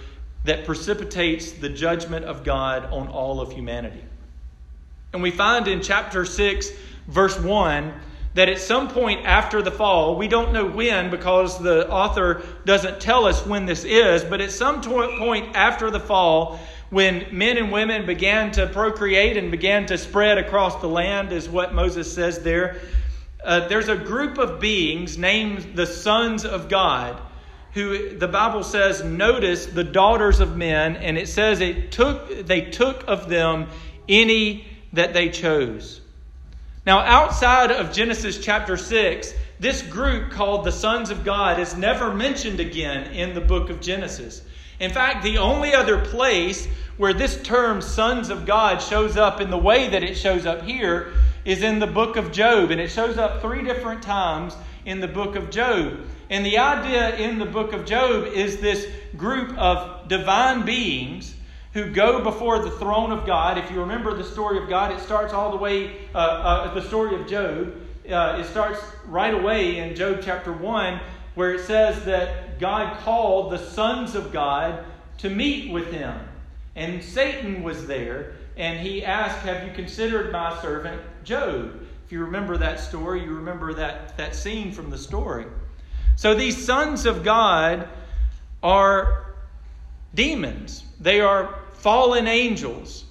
that 0.45 0.65
precipitates 0.65 1.51
the 1.51 1.67
judgment 1.67 2.23
of 2.25 2.45
God 2.45 2.85
on 2.85 3.09
all 3.09 3.41
of 3.41 3.51
humanity. 3.51 4.01
And 5.11 5.21
we 5.21 5.31
find 5.31 5.67
in 5.67 5.81
chapter 5.81 6.23
6, 6.23 6.71
verse 7.09 7.37
1, 7.37 7.93
that 8.35 8.47
at 8.47 8.59
some 8.59 8.87
point 8.87 9.25
after 9.25 9.61
the 9.61 9.69
fall, 9.69 10.15
we 10.15 10.29
don't 10.29 10.53
know 10.53 10.65
when 10.65 11.11
because 11.11 11.59
the 11.59 11.89
author 11.89 12.41
doesn't 12.63 13.01
tell 13.01 13.25
us 13.25 13.45
when 13.45 13.65
this 13.65 13.83
is, 13.83 14.23
but 14.23 14.39
at 14.39 14.51
some 14.51 14.81
point 14.81 15.53
after 15.57 15.91
the 15.91 15.99
fall, 15.99 16.57
when 16.89 17.25
men 17.33 17.57
and 17.57 17.69
women 17.69 18.05
began 18.05 18.49
to 18.51 18.65
procreate 18.67 19.35
and 19.35 19.51
began 19.51 19.85
to 19.87 19.97
spread 19.97 20.37
across 20.37 20.79
the 20.79 20.87
land, 20.87 21.33
is 21.33 21.49
what 21.49 21.73
Moses 21.73 22.11
says 22.11 22.39
there, 22.39 22.77
uh, 23.43 23.67
there's 23.67 23.89
a 23.89 23.95
group 23.95 24.37
of 24.37 24.59
beings 24.59 25.17
named 25.17 25.75
the 25.75 25.85
sons 25.85 26.45
of 26.45 26.69
God 26.69 27.19
who 27.73 28.17
the 28.17 28.27
Bible 28.27 28.63
says 28.63 29.03
notice 29.03 29.65
the 29.65 29.83
daughters 29.83 30.39
of 30.39 30.57
men, 30.57 30.97
and 30.97 31.17
it 31.17 31.27
says 31.27 31.61
it 31.61 31.91
took 31.91 32.45
they 32.45 32.61
took 32.61 33.03
of 33.07 33.29
them 33.29 33.67
any 34.09 34.65
that 34.93 35.13
they 35.13 35.29
chose. 35.29 36.01
Now, 36.85 36.99
outside 36.99 37.71
of 37.71 37.93
Genesis 37.93 38.43
chapter 38.43 38.75
6, 38.75 39.33
this 39.59 39.81
group 39.83 40.31
called 40.31 40.65
the 40.65 40.71
sons 40.71 41.11
of 41.11 41.23
God 41.23 41.59
is 41.59 41.75
never 41.77 42.13
mentioned 42.13 42.59
again 42.59 43.11
in 43.13 43.35
the 43.35 43.41
book 43.41 43.69
of 43.69 43.79
Genesis. 43.79 44.41
In 44.79 44.91
fact, 44.91 45.23
the 45.23 45.37
only 45.37 45.75
other 45.75 46.03
place 46.03 46.67
where 46.97 47.13
this 47.13 47.41
term 47.43 47.81
sons 47.81 48.29
of 48.29 48.47
God 48.47 48.81
shows 48.81 49.15
up 49.15 49.39
in 49.39 49.51
the 49.51 49.57
way 49.57 49.89
that 49.89 50.03
it 50.03 50.15
shows 50.15 50.47
up 50.47 50.63
here 50.63 51.13
is 51.45 51.63
in 51.63 51.79
the 51.79 51.87
book 51.87 52.15
of 52.15 52.31
Job. 52.31 52.71
And 52.71 52.79
it 52.79 52.89
shows 52.89 53.17
up 53.17 53.41
three 53.41 53.63
different 53.63 54.01
times 54.01 54.55
in 54.85 54.99
the 54.99 55.07
book 55.07 55.35
of 55.35 55.49
Job. 55.49 55.99
And 56.29 56.45
the 56.45 56.57
idea 56.57 57.15
in 57.17 57.39
the 57.39 57.45
book 57.45 57.73
of 57.73 57.85
Job 57.85 58.25
is 58.25 58.61
this 58.61 58.87
group 59.17 59.57
of 59.57 60.07
divine 60.07 60.63
beings 60.63 61.35
who 61.73 61.91
go 61.91 62.23
before 62.23 62.59
the 62.59 62.71
throne 62.71 63.11
of 63.11 63.25
God. 63.25 63.57
If 63.57 63.71
you 63.71 63.79
remember 63.79 64.13
the 64.15 64.23
story 64.23 64.61
of 64.61 64.69
God, 64.69 64.91
it 64.91 64.99
starts 64.99 65.33
all 65.33 65.51
the 65.51 65.57
way, 65.57 65.97
uh, 66.13 66.17
uh, 66.17 66.73
the 66.73 66.81
story 66.81 67.19
of 67.19 67.27
Job. 67.27 67.75
Uh, 68.09 68.37
it 68.39 68.45
starts 68.45 68.81
right 69.05 69.33
away 69.33 69.77
in 69.77 69.95
Job 69.95 70.19
chapter 70.21 70.51
1, 70.51 70.99
where 71.35 71.53
it 71.53 71.65
says 71.65 72.03
that 72.05 72.59
God 72.59 72.97
called 72.99 73.51
the 73.51 73.57
sons 73.57 74.15
of 74.15 74.33
God 74.33 74.85
to 75.19 75.29
meet 75.29 75.71
with 75.71 75.91
him. 75.91 76.17
And 76.75 77.03
Satan 77.03 77.63
was 77.63 77.87
there, 77.87 78.33
and 78.57 78.79
he 78.79 79.05
asked, 79.05 79.45
Have 79.45 79.65
you 79.67 79.73
considered 79.73 80.31
my 80.31 80.59
servant 80.61 81.01
Job? 81.23 81.87
If 82.05 82.11
you 82.11 82.25
remember 82.25 82.57
that 82.57 82.79
story, 82.79 83.23
you 83.23 83.33
remember 83.35 83.73
that, 83.75 84.17
that 84.17 84.35
scene 84.35 84.71
from 84.71 84.89
the 84.89 84.97
story. 84.97 85.45
So 86.15 86.33
these 86.33 86.63
sons 86.63 87.05
of 87.05 87.23
God 87.23 87.87
are 88.61 89.33
demons, 90.13 90.83
they 90.99 91.21
are 91.21 91.59
fallen 91.73 92.27
angels. 92.27 93.05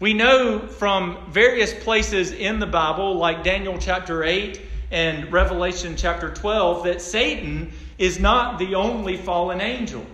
We 0.00 0.12
know 0.12 0.58
from 0.58 1.30
various 1.30 1.72
places 1.72 2.32
in 2.32 2.58
the 2.58 2.66
Bible, 2.66 3.14
like 3.14 3.42
Daniel 3.42 3.78
chapter 3.78 4.24
8 4.24 4.60
and 4.90 5.32
Revelation 5.32 5.96
chapter 5.96 6.30
12, 6.30 6.84
that 6.84 7.00
Satan 7.00 7.72
is 7.96 8.18
not 8.18 8.58
the 8.58 8.74
only 8.74 9.16
fallen 9.16 9.60
angel 9.60 10.04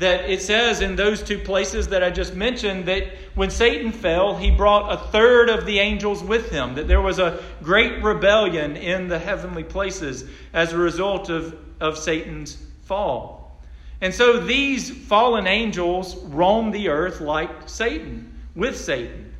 that 0.00 0.30
it 0.30 0.40
says 0.40 0.80
in 0.80 0.96
those 0.96 1.22
two 1.22 1.38
places 1.38 1.88
that 1.88 2.02
I 2.02 2.08
just 2.08 2.34
mentioned 2.34 2.86
that 2.86 3.06
when 3.34 3.50
Satan 3.50 3.92
fell, 3.92 4.34
he 4.34 4.50
brought 4.50 4.90
a 4.90 4.96
third 4.96 5.50
of 5.50 5.66
the 5.66 5.78
angels 5.78 6.22
with 6.22 6.50
him, 6.50 6.74
that 6.76 6.88
there 6.88 7.02
was 7.02 7.18
a 7.18 7.42
great 7.62 8.02
rebellion 8.02 8.76
in 8.76 9.08
the 9.08 9.18
heavenly 9.18 9.62
places 9.62 10.24
as 10.54 10.72
a 10.72 10.78
result 10.78 11.28
of, 11.28 11.54
of 11.80 11.98
Satan's 11.98 12.56
fall. 12.84 13.60
And 14.00 14.14
so 14.14 14.40
these 14.40 14.90
fallen 14.90 15.46
angels 15.46 16.16
roam 16.16 16.70
the 16.70 16.88
earth 16.88 17.20
like 17.20 17.68
Satan, 17.68 18.40
with 18.54 18.78
Satan. 18.78 19.34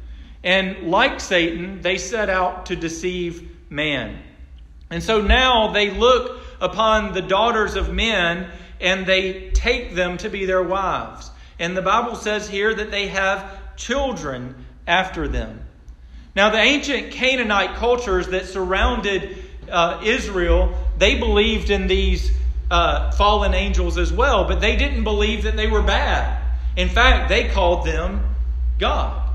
And 0.44 0.90
like 0.90 1.20
Satan, 1.20 1.80
they 1.80 1.96
set 1.96 2.28
out 2.28 2.66
to 2.66 2.76
deceive 2.76 3.50
man. 3.70 4.18
And 4.90 5.02
so 5.02 5.22
now 5.22 5.72
they 5.72 5.90
look 5.90 6.42
upon 6.60 7.14
the 7.14 7.22
daughters 7.22 7.76
of 7.76 7.90
men 7.94 8.50
and 8.80 9.06
they 9.06 9.50
take 9.50 9.94
them 9.94 10.16
to 10.18 10.28
be 10.28 10.46
their 10.46 10.62
wives. 10.62 11.30
And 11.58 11.76
the 11.76 11.82
Bible 11.82 12.16
says 12.16 12.48
here 12.48 12.74
that 12.74 12.90
they 12.90 13.08
have 13.08 13.76
children 13.76 14.54
after 14.86 15.28
them. 15.28 15.60
Now, 16.34 16.50
the 16.50 16.58
ancient 16.58 17.12
Canaanite 17.12 17.76
cultures 17.76 18.28
that 18.28 18.46
surrounded 18.46 19.36
uh, 19.70 20.00
Israel, 20.04 20.74
they 20.96 21.18
believed 21.18 21.70
in 21.70 21.86
these 21.86 22.30
uh, 22.70 23.10
fallen 23.12 23.52
angels 23.52 23.98
as 23.98 24.12
well, 24.12 24.44
but 24.44 24.60
they 24.60 24.76
didn't 24.76 25.04
believe 25.04 25.42
that 25.42 25.56
they 25.56 25.66
were 25.66 25.82
bad. 25.82 26.40
In 26.76 26.88
fact, 26.88 27.28
they 27.28 27.48
called 27.48 27.84
them 27.84 28.24
God. 28.78 29.28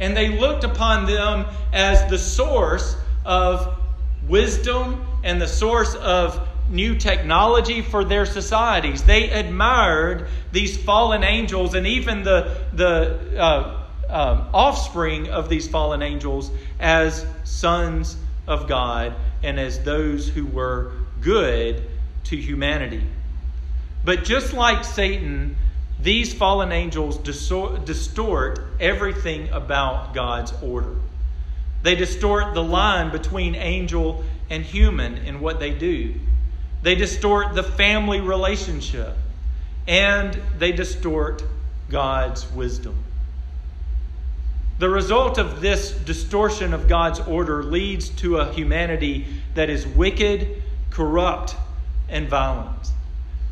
And 0.00 0.16
they 0.16 0.38
looked 0.38 0.64
upon 0.64 1.06
them 1.06 1.46
as 1.72 2.08
the 2.10 2.18
source 2.18 2.96
of 3.24 3.78
wisdom 4.26 5.06
and 5.22 5.40
the 5.40 5.46
source 5.46 5.94
of 5.94 6.48
new 6.68 6.96
technology 6.96 7.82
for 7.82 8.04
their 8.04 8.26
societies. 8.26 9.02
They 9.02 9.30
admired 9.30 10.28
these 10.52 10.76
fallen 10.76 11.22
angels 11.22 11.74
and 11.74 11.86
even 11.86 12.22
the, 12.22 12.56
the 12.72 13.38
uh, 13.38 13.84
uh, 14.08 14.48
offspring 14.52 15.28
of 15.28 15.48
these 15.48 15.68
fallen 15.68 16.02
angels 16.02 16.50
as 16.80 17.26
sons 17.44 18.16
of 18.46 18.68
God 18.68 19.14
and 19.42 19.58
as 19.58 19.82
those 19.82 20.28
who 20.28 20.46
were 20.46 20.92
good 21.20 21.82
to 22.24 22.36
humanity. 22.36 23.02
But 24.04 24.24
just 24.24 24.52
like 24.52 24.84
Satan, 24.84 25.56
these 26.00 26.34
fallen 26.34 26.72
angels 26.72 27.18
distort 27.18 28.60
everything 28.80 29.48
about 29.50 30.14
God's 30.14 30.52
order. 30.62 30.96
They 31.82 31.94
distort 31.94 32.54
the 32.54 32.62
line 32.62 33.10
between 33.10 33.54
angel 33.54 34.24
and 34.50 34.62
human 34.62 35.18
in 35.18 35.40
what 35.40 35.60
they 35.60 35.70
do. 35.70 36.14
They 36.84 36.94
distort 36.94 37.54
the 37.54 37.62
family 37.62 38.20
relationship. 38.20 39.16
And 39.88 40.38
they 40.58 40.70
distort 40.70 41.42
God's 41.88 42.46
wisdom. 42.52 43.02
The 44.78 44.90
result 44.90 45.38
of 45.38 45.62
this 45.62 45.92
distortion 45.92 46.74
of 46.74 46.86
God's 46.86 47.20
order 47.20 47.62
leads 47.62 48.10
to 48.20 48.36
a 48.36 48.52
humanity 48.52 49.26
that 49.54 49.70
is 49.70 49.86
wicked, 49.86 50.62
corrupt, 50.90 51.56
and 52.10 52.28
violent. 52.28 52.88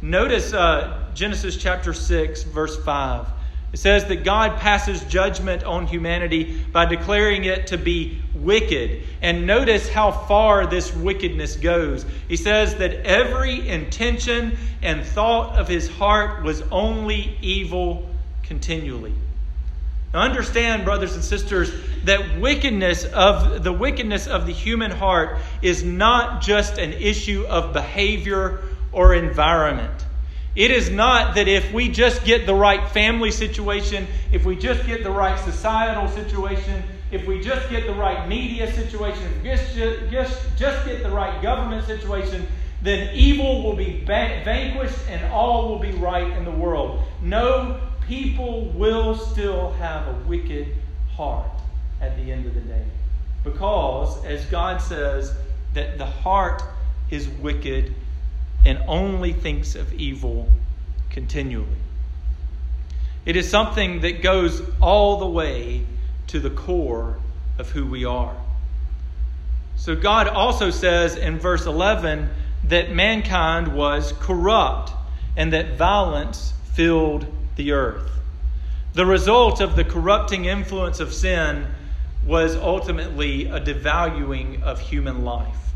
Notice 0.02 0.52
uh, 0.52 1.08
Genesis 1.14 1.56
chapter 1.56 1.94
6, 1.94 2.42
verse 2.42 2.82
5. 2.84 3.26
It 3.72 3.78
says 3.78 4.04
that 4.06 4.22
God 4.22 4.58
passes 4.60 5.02
judgment 5.04 5.64
on 5.64 5.86
humanity 5.86 6.62
by 6.72 6.84
declaring 6.84 7.44
it 7.44 7.68
to 7.68 7.78
be 7.78 8.20
wicked. 8.34 9.02
And 9.22 9.46
notice 9.46 9.88
how 9.88 10.10
far 10.12 10.66
this 10.66 10.94
wickedness 10.94 11.56
goes. 11.56 12.04
He 12.28 12.36
says 12.36 12.74
that 12.76 13.06
every 13.06 13.66
intention 13.66 14.58
and 14.82 15.04
thought 15.04 15.58
of 15.58 15.68
his 15.68 15.88
heart 15.88 16.42
was 16.42 16.60
only 16.70 17.38
evil 17.40 18.06
continually. 18.42 19.14
Now 20.12 20.20
understand, 20.20 20.84
brothers 20.84 21.14
and 21.14 21.24
sisters, 21.24 21.72
that 22.04 22.38
wickedness 22.38 23.06
of 23.06 23.64
the 23.64 23.72
wickedness 23.72 24.26
of 24.26 24.44
the 24.44 24.52
human 24.52 24.90
heart 24.90 25.38
is 25.62 25.82
not 25.82 26.42
just 26.42 26.76
an 26.76 26.92
issue 26.92 27.46
of 27.48 27.72
behavior 27.72 28.60
or 28.92 29.14
environment. 29.14 30.04
It 30.54 30.70
is 30.70 30.90
not 30.90 31.34
that 31.36 31.48
if 31.48 31.72
we 31.72 31.88
just 31.88 32.24
get 32.24 32.44
the 32.44 32.54
right 32.54 32.86
family 32.90 33.30
situation, 33.30 34.06
if 34.32 34.44
we 34.44 34.54
just 34.54 34.86
get 34.86 35.02
the 35.02 35.10
right 35.10 35.38
societal 35.38 36.08
situation, 36.08 36.82
if 37.10 37.26
we 37.26 37.40
just 37.40 37.70
get 37.70 37.86
the 37.86 37.94
right 37.94 38.28
media 38.28 38.70
situation, 38.72 39.22
if 39.24 39.42
we 39.42 39.48
just, 40.10 40.56
just, 40.58 40.86
get 40.86 41.02
the 41.02 41.10
right 41.10 41.42
government 41.42 41.86
situation, 41.86 42.46
then 42.82 43.14
evil 43.14 43.62
will 43.62 43.76
be 43.76 44.02
vanquished 44.04 44.98
and 45.08 45.32
all 45.32 45.68
will 45.68 45.78
be 45.78 45.92
right 45.92 46.30
in 46.36 46.44
the 46.44 46.50
world. 46.50 47.02
No, 47.22 47.80
people 48.06 48.66
will 48.70 49.14
still 49.14 49.72
have 49.74 50.08
a 50.08 50.12
wicked 50.26 50.66
heart 51.14 51.50
at 52.00 52.16
the 52.16 52.30
end 52.30 52.46
of 52.46 52.54
the 52.54 52.60
day. 52.60 52.84
Because, 53.44 54.22
as 54.24 54.44
God 54.46 54.82
says, 54.82 55.34
that 55.74 55.96
the 55.96 56.06
heart 56.06 56.62
is 57.10 57.28
wicked 57.28 57.94
and 58.64 58.78
only 58.86 59.32
thinks 59.32 59.74
of 59.74 59.92
evil 59.94 60.48
continually. 61.10 61.66
It 63.24 63.36
is 63.36 63.48
something 63.48 64.00
that 64.00 64.22
goes 64.22 64.62
all 64.80 65.18
the 65.18 65.26
way 65.26 65.84
to 66.28 66.40
the 66.40 66.50
core 66.50 67.18
of 67.58 67.70
who 67.70 67.86
we 67.86 68.04
are. 68.04 68.36
So, 69.76 69.94
God 69.94 70.28
also 70.28 70.70
says 70.70 71.16
in 71.16 71.38
verse 71.38 71.66
11 71.66 72.28
that 72.64 72.90
mankind 72.90 73.74
was 73.74 74.12
corrupt 74.20 74.92
and 75.36 75.52
that 75.52 75.76
violence 75.76 76.52
filled 76.74 77.26
the 77.56 77.72
earth. 77.72 78.10
The 78.94 79.06
result 79.06 79.60
of 79.60 79.76
the 79.76 79.84
corrupting 79.84 80.44
influence 80.44 81.00
of 81.00 81.12
sin 81.12 81.66
was 82.26 82.54
ultimately 82.56 83.46
a 83.46 83.60
devaluing 83.60 84.62
of 84.62 84.80
human 84.80 85.24
life. 85.24 85.71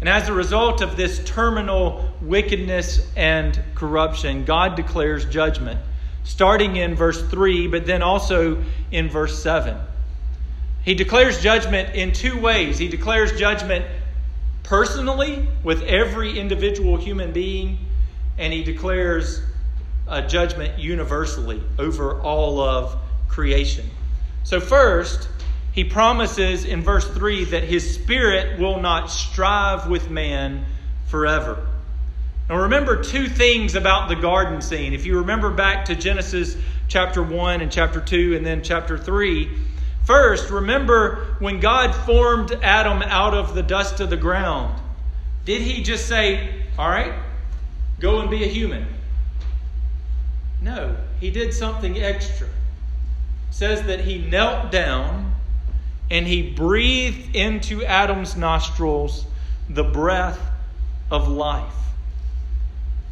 And 0.00 0.08
as 0.08 0.28
a 0.28 0.32
result 0.32 0.80
of 0.80 0.96
this 0.96 1.22
terminal 1.24 2.08
wickedness 2.22 3.06
and 3.16 3.60
corruption, 3.74 4.44
God 4.44 4.76
declares 4.76 5.24
judgment, 5.24 5.80
starting 6.24 6.76
in 6.76 6.94
verse 6.94 7.20
3, 7.28 7.66
but 7.66 7.84
then 7.84 8.02
also 8.02 8.62
in 8.90 9.08
verse 9.08 9.42
7. 9.42 9.76
He 10.84 10.94
declares 10.94 11.42
judgment 11.42 11.94
in 11.94 12.12
two 12.12 12.40
ways. 12.40 12.78
He 12.78 12.88
declares 12.88 13.38
judgment 13.38 13.84
personally 14.62 15.48
with 15.64 15.82
every 15.82 16.38
individual 16.38 16.96
human 16.96 17.32
being, 17.32 17.78
and 18.38 18.52
he 18.52 18.62
declares 18.62 19.42
a 20.06 20.22
judgment 20.22 20.78
universally 20.78 21.62
over 21.78 22.20
all 22.20 22.60
of 22.60 22.96
creation. 23.28 23.88
So, 24.44 24.60
first, 24.60 25.28
he 25.78 25.84
promises 25.84 26.64
in 26.64 26.82
verse 26.82 27.08
3 27.08 27.44
that 27.44 27.62
his 27.62 27.94
spirit 27.94 28.58
will 28.58 28.80
not 28.80 29.08
strive 29.12 29.86
with 29.86 30.10
man 30.10 30.64
forever. 31.06 31.64
Now, 32.48 32.62
remember 32.62 33.00
two 33.00 33.28
things 33.28 33.76
about 33.76 34.08
the 34.08 34.16
garden 34.16 34.60
scene. 34.60 34.92
If 34.92 35.06
you 35.06 35.20
remember 35.20 35.50
back 35.50 35.84
to 35.84 35.94
Genesis 35.94 36.56
chapter 36.88 37.22
1 37.22 37.60
and 37.60 37.70
chapter 37.70 38.00
2 38.00 38.34
and 38.34 38.44
then 38.44 38.64
chapter 38.64 38.98
3, 38.98 39.56
first, 40.04 40.50
remember 40.50 41.36
when 41.38 41.60
God 41.60 41.94
formed 41.94 42.50
Adam 42.60 43.00
out 43.02 43.34
of 43.34 43.54
the 43.54 43.62
dust 43.62 44.00
of 44.00 44.10
the 44.10 44.16
ground. 44.16 44.80
Did 45.44 45.62
he 45.62 45.84
just 45.84 46.08
say, 46.08 46.64
All 46.76 46.88
right, 46.88 47.14
go 48.00 48.18
and 48.18 48.28
be 48.28 48.42
a 48.42 48.48
human? 48.48 48.84
No, 50.60 50.96
he 51.20 51.30
did 51.30 51.54
something 51.54 52.02
extra. 52.02 52.48
It 52.48 53.54
says 53.54 53.84
that 53.84 54.00
he 54.00 54.18
knelt 54.18 54.72
down 54.72 55.27
and 56.10 56.26
he 56.26 56.50
breathed 56.50 57.36
into 57.36 57.84
Adam's 57.84 58.36
nostrils 58.36 59.24
the 59.68 59.84
breath 59.84 60.40
of 61.10 61.28
life. 61.28 61.74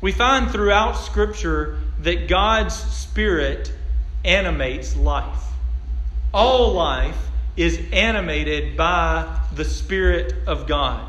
We 0.00 0.12
find 0.12 0.50
throughout 0.50 0.92
Scripture 0.92 1.78
that 2.00 2.28
God's 2.28 2.74
Spirit 2.74 3.72
animates 4.24 4.96
life. 4.96 5.42
All 6.32 6.72
life 6.72 7.16
is 7.56 7.80
animated 7.92 8.76
by 8.76 9.40
the 9.54 9.64
Spirit 9.64 10.34
of 10.46 10.66
God. 10.66 11.06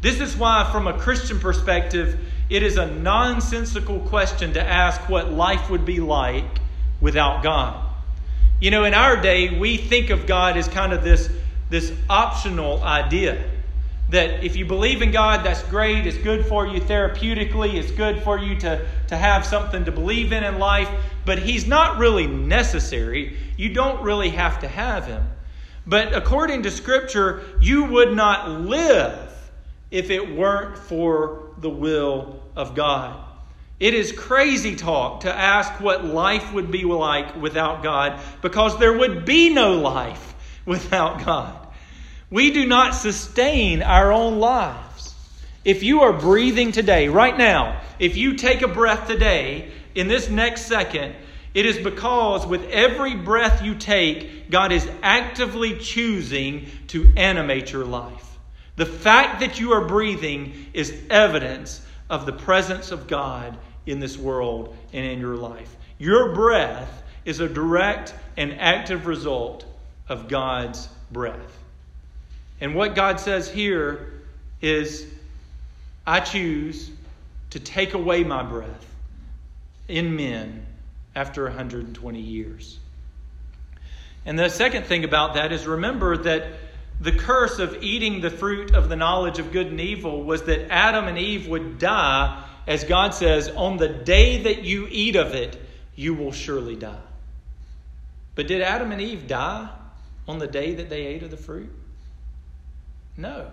This 0.00 0.20
is 0.20 0.36
why, 0.36 0.68
from 0.72 0.86
a 0.86 0.98
Christian 0.98 1.38
perspective, 1.38 2.18
it 2.50 2.62
is 2.62 2.76
a 2.76 2.86
nonsensical 2.86 4.00
question 4.00 4.54
to 4.54 4.62
ask 4.62 5.08
what 5.08 5.30
life 5.30 5.70
would 5.70 5.84
be 5.84 6.00
like 6.00 6.44
without 7.00 7.42
God. 7.42 7.87
You 8.60 8.70
know, 8.70 8.84
in 8.84 8.94
our 8.94 9.20
day, 9.20 9.58
we 9.58 9.76
think 9.76 10.10
of 10.10 10.26
God 10.26 10.56
as 10.56 10.66
kind 10.66 10.92
of 10.92 11.04
this, 11.04 11.30
this 11.70 11.92
optional 12.10 12.82
idea 12.82 13.42
that 14.10 14.42
if 14.42 14.56
you 14.56 14.64
believe 14.64 15.02
in 15.02 15.10
God, 15.10 15.44
that's 15.44 15.62
great. 15.64 16.06
It's 16.06 16.16
good 16.16 16.46
for 16.46 16.66
you 16.66 16.80
therapeutically. 16.80 17.74
It's 17.74 17.92
good 17.92 18.22
for 18.22 18.38
you 18.38 18.56
to, 18.60 18.86
to 19.08 19.16
have 19.16 19.44
something 19.44 19.84
to 19.84 19.92
believe 19.92 20.32
in 20.32 20.44
in 20.44 20.58
life. 20.58 20.88
But 21.24 21.38
He's 21.38 21.66
not 21.66 21.98
really 21.98 22.26
necessary. 22.26 23.36
You 23.56 23.74
don't 23.74 24.02
really 24.02 24.30
have 24.30 24.60
to 24.60 24.68
have 24.68 25.06
Him. 25.06 25.24
But 25.86 26.14
according 26.14 26.62
to 26.64 26.70
Scripture, 26.70 27.42
you 27.60 27.84
would 27.84 28.14
not 28.14 28.50
live 28.62 29.18
if 29.90 30.10
it 30.10 30.34
weren't 30.34 30.76
for 30.76 31.50
the 31.58 31.70
will 31.70 32.42
of 32.56 32.74
God. 32.74 33.27
It 33.80 33.94
is 33.94 34.10
crazy 34.10 34.74
talk 34.74 35.20
to 35.20 35.32
ask 35.32 35.80
what 35.80 36.04
life 36.04 36.52
would 36.52 36.70
be 36.70 36.82
like 36.84 37.36
without 37.36 37.82
God 37.82 38.20
because 38.42 38.76
there 38.78 38.96
would 38.96 39.24
be 39.24 39.50
no 39.50 39.74
life 39.74 40.34
without 40.66 41.24
God. 41.24 41.68
We 42.30 42.50
do 42.50 42.66
not 42.66 42.94
sustain 42.94 43.82
our 43.82 44.12
own 44.12 44.40
lives. 44.40 45.14
If 45.64 45.82
you 45.82 46.02
are 46.02 46.12
breathing 46.12 46.72
today, 46.72 47.08
right 47.08 47.36
now, 47.36 47.80
if 47.98 48.16
you 48.16 48.34
take 48.34 48.62
a 48.62 48.68
breath 48.68 49.06
today, 49.06 49.70
in 49.94 50.08
this 50.08 50.28
next 50.28 50.66
second, 50.66 51.14
it 51.54 51.64
is 51.64 51.78
because 51.78 52.46
with 52.46 52.68
every 52.70 53.14
breath 53.14 53.62
you 53.62 53.74
take, 53.74 54.50
God 54.50 54.72
is 54.72 54.88
actively 55.02 55.78
choosing 55.78 56.66
to 56.88 57.12
animate 57.16 57.72
your 57.72 57.84
life. 57.84 58.38
The 58.76 58.86
fact 58.86 59.40
that 59.40 59.58
you 59.58 59.72
are 59.72 59.86
breathing 59.86 60.66
is 60.72 60.94
evidence 61.10 61.84
of 62.10 62.26
the 62.26 62.32
presence 62.32 62.90
of 62.90 63.06
God 63.06 63.58
in 63.90 64.00
this 64.00 64.16
world 64.16 64.76
and 64.92 65.04
in 65.04 65.20
your 65.20 65.36
life. 65.36 65.74
Your 65.98 66.34
breath 66.34 67.02
is 67.24 67.40
a 67.40 67.48
direct 67.48 68.14
and 68.36 68.60
active 68.60 69.06
result 69.06 69.64
of 70.08 70.28
God's 70.28 70.88
breath. 71.10 71.58
And 72.60 72.74
what 72.74 72.94
God 72.94 73.20
says 73.20 73.50
here 73.50 74.12
is 74.60 75.06
I 76.06 76.20
choose 76.20 76.90
to 77.50 77.60
take 77.60 77.94
away 77.94 78.24
my 78.24 78.42
breath 78.42 78.86
in 79.88 80.16
men 80.16 80.66
after 81.14 81.44
120 81.44 82.20
years. 82.20 82.78
And 84.26 84.38
the 84.38 84.48
second 84.50 84.84
thing 84.84 85.04
about 85.04 85.34
that 85.34 85.52
is 85.52 85.66
remember 85.66 86.16
that 86.18 86.52
the 87.00 87.12
curse 87.12 87.58
of 87.58 87.82
eating 87.82 88.20
the 88.20 88.30
fruit 88.30 88.74
of 88.74 88.88
the 88.88 88.96
knowledge 88.96 89.38
of 89.38 89.52
good 89.52 89.68
and 89.68 89.80
evil 89.80 90.22
was 90.24 90.42
that 90.44 90.70
Adam 90.70 91.06
and 91.06 91.16
Eve 91.16 91.46
would 91.48 91.78
die, 91.78 92.44
as 92.68 92.84
God 92.84 93.14
says, 93.14 93.48
on 93.48 93.78
the 93.78 93.88
day 93.88 94.42
that 94.42 94.62
you 94.62 94.86
eat 94.90 95.16
of 95.16 95.34
it, 95.34 95.58
you 95.96 96.12
will 96.12 96.32
surely 96.32 96.76
die. 96.76 97.00
But 98.34 98.46
did 98.46 98.60
Adam 98.60 98.92
and 98.92 99.00
Eve 99.00 99.26
die 99.26 99.70
on 100.28 100.38
the 100.38 100.46
day 100.46 100.74
that 100.74 100.90
they 100.90 101.06
ate 101.06 101.22
of 101.22 101.30
the 101.30 101.38
fruit? 101.38 101.72
No. 103.16 103.50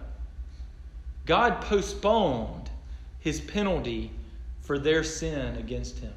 God 1.26 1.62
postponed 1.62 2.70
his 3.22 3.40
penalty 3.40 4.12
for 4.60 4.78
their 4.78 5.04
sin 5.06 5.56
against 5.56 6.00
him. 6.00 6.14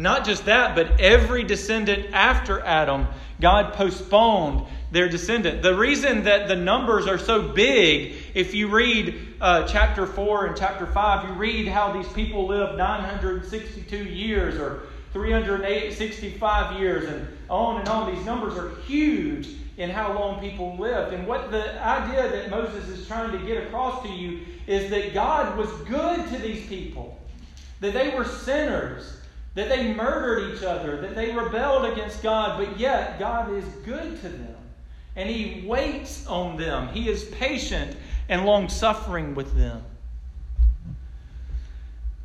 Not 0.00 0.24
just 0.24 0.46
that, 0.46 0.74
but 0.74 0.98
every 0.98 1.44
descendant 1.44 2.14
after 2.14 2.60
Adam, 2.60 3.06
God 3.38 3.74
postponed 3.74 4.66
their 4.90 5.10
descendant. 5.10 5.60
The 5.60 5.74
reason 5.74 6.24
that 6.24 6.48
the 6.48 6.56
numbers 6.56 7.06
are 7.06 7.18
so 7.18 7.42
big, 7.42 8.16
if 8.32 8.54
you 8.54 8.68
read 8.68 9.36
uh, 9.42 9.68
chapter 9.68 10.06
4 10.06 10.46
and 10.46 10.56
chapter 10.56 10.86
5, 10.86 11.28
you 11.28 11.34
read 11.34 11.68
how 11.68 11.92
these 11.92 12.10
people 12.14 12.46
lived 12.46 12.78
962 12.78 14.04
years 14.04 14.56
or 14.56 14.84
365 15.12 16.80
years 16.80 17.04
and 17.10 17.28
on 17.50 17.80
and 17.80 17.88
on. 17.90 18.14
These 18.14 18.24
numbers 18.24 18.56
are 18.56 18.70
huge 18.86 19.48
in 19.76 19.90
how 19.90 20.14
long 20.14 20.40
people 20.40 20.78
lived. 20.78 21.12
And 21.12 21.26
what 21.26 21.50
the 21.50 21.78
idea 21.84 22.26
that 22.26 22.48
Moses 22.48 22.88
is 22.88 23.06
trying 23.06 23.38
to 23.38 23.46
get 23.46 23.66
across 23.66 24.02
to 24.04 24.08
you 24.08 24.46
is 24.66 24.88
that 24.88 25.12
God 25.12 25.58
was 25.58 25.70
good 25.86 26.26
to 26.30 26.38
these 26.38 26.66
people, 26.68 27.18
that 27.80 27.92
they 27.92 28.14
were 28.16 28.24
sinners 28.24 29.19
that 29.54 29.68
they 29.68 29.92
murdered 29.92 30.54
each 30.54 30.62
other, 30.62 31.00
that 31.00 31.14
they 31.14 31.34
rebelled 31.34 31.84
against 31.92 32.22
God, 32.22 32.58
but 32.58 32.78
yet 32.78 33.18
God 33.18 33.52
is 33.52 33.64
good 33.84 34.20
to 34.20 34.28
them. 34.28 34.56
And 35.16 35.28
He 35.28 35.66
waits 35.66 36.26
on 36.26 36.56
them. 36.56 36.88
He 36.88 37.08
is 37.08 37.24
patient 37.24 37.96
and 38.28 38.44
long 38.44 38.68
suffering 38.68 39.34
with 39.34 39.56
them. 39.56 39.82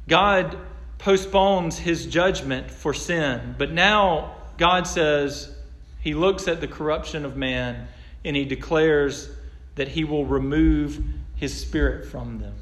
God 0.07 0.57
postpones 0.99 1.79
His 1.79 2.05
judgment 2.05 2.69
for 2.69 2.93
sin, 2.93 3.55
but 3.57 3.71
now 3.71 4.35
God 4.57 4.85
says 4.85 5.53
He 5.99 6.13
looks 6.13 6.47
at 6.47 6.61
the 6.61 6.67
corruption 6.67 7.25
of 7.25 7.35
man 7.35 7.87
and 8.23 8.35
He 8.35 8.45
declares 8.45 9.29
that 9.75 9.87
He 9.87 10.03
will 10.03 10.25
remove 10.25 11.03
His 11.35 11.59
Spirit 11.59 12.05
from 12.05 12.39
them. 12.39 12.53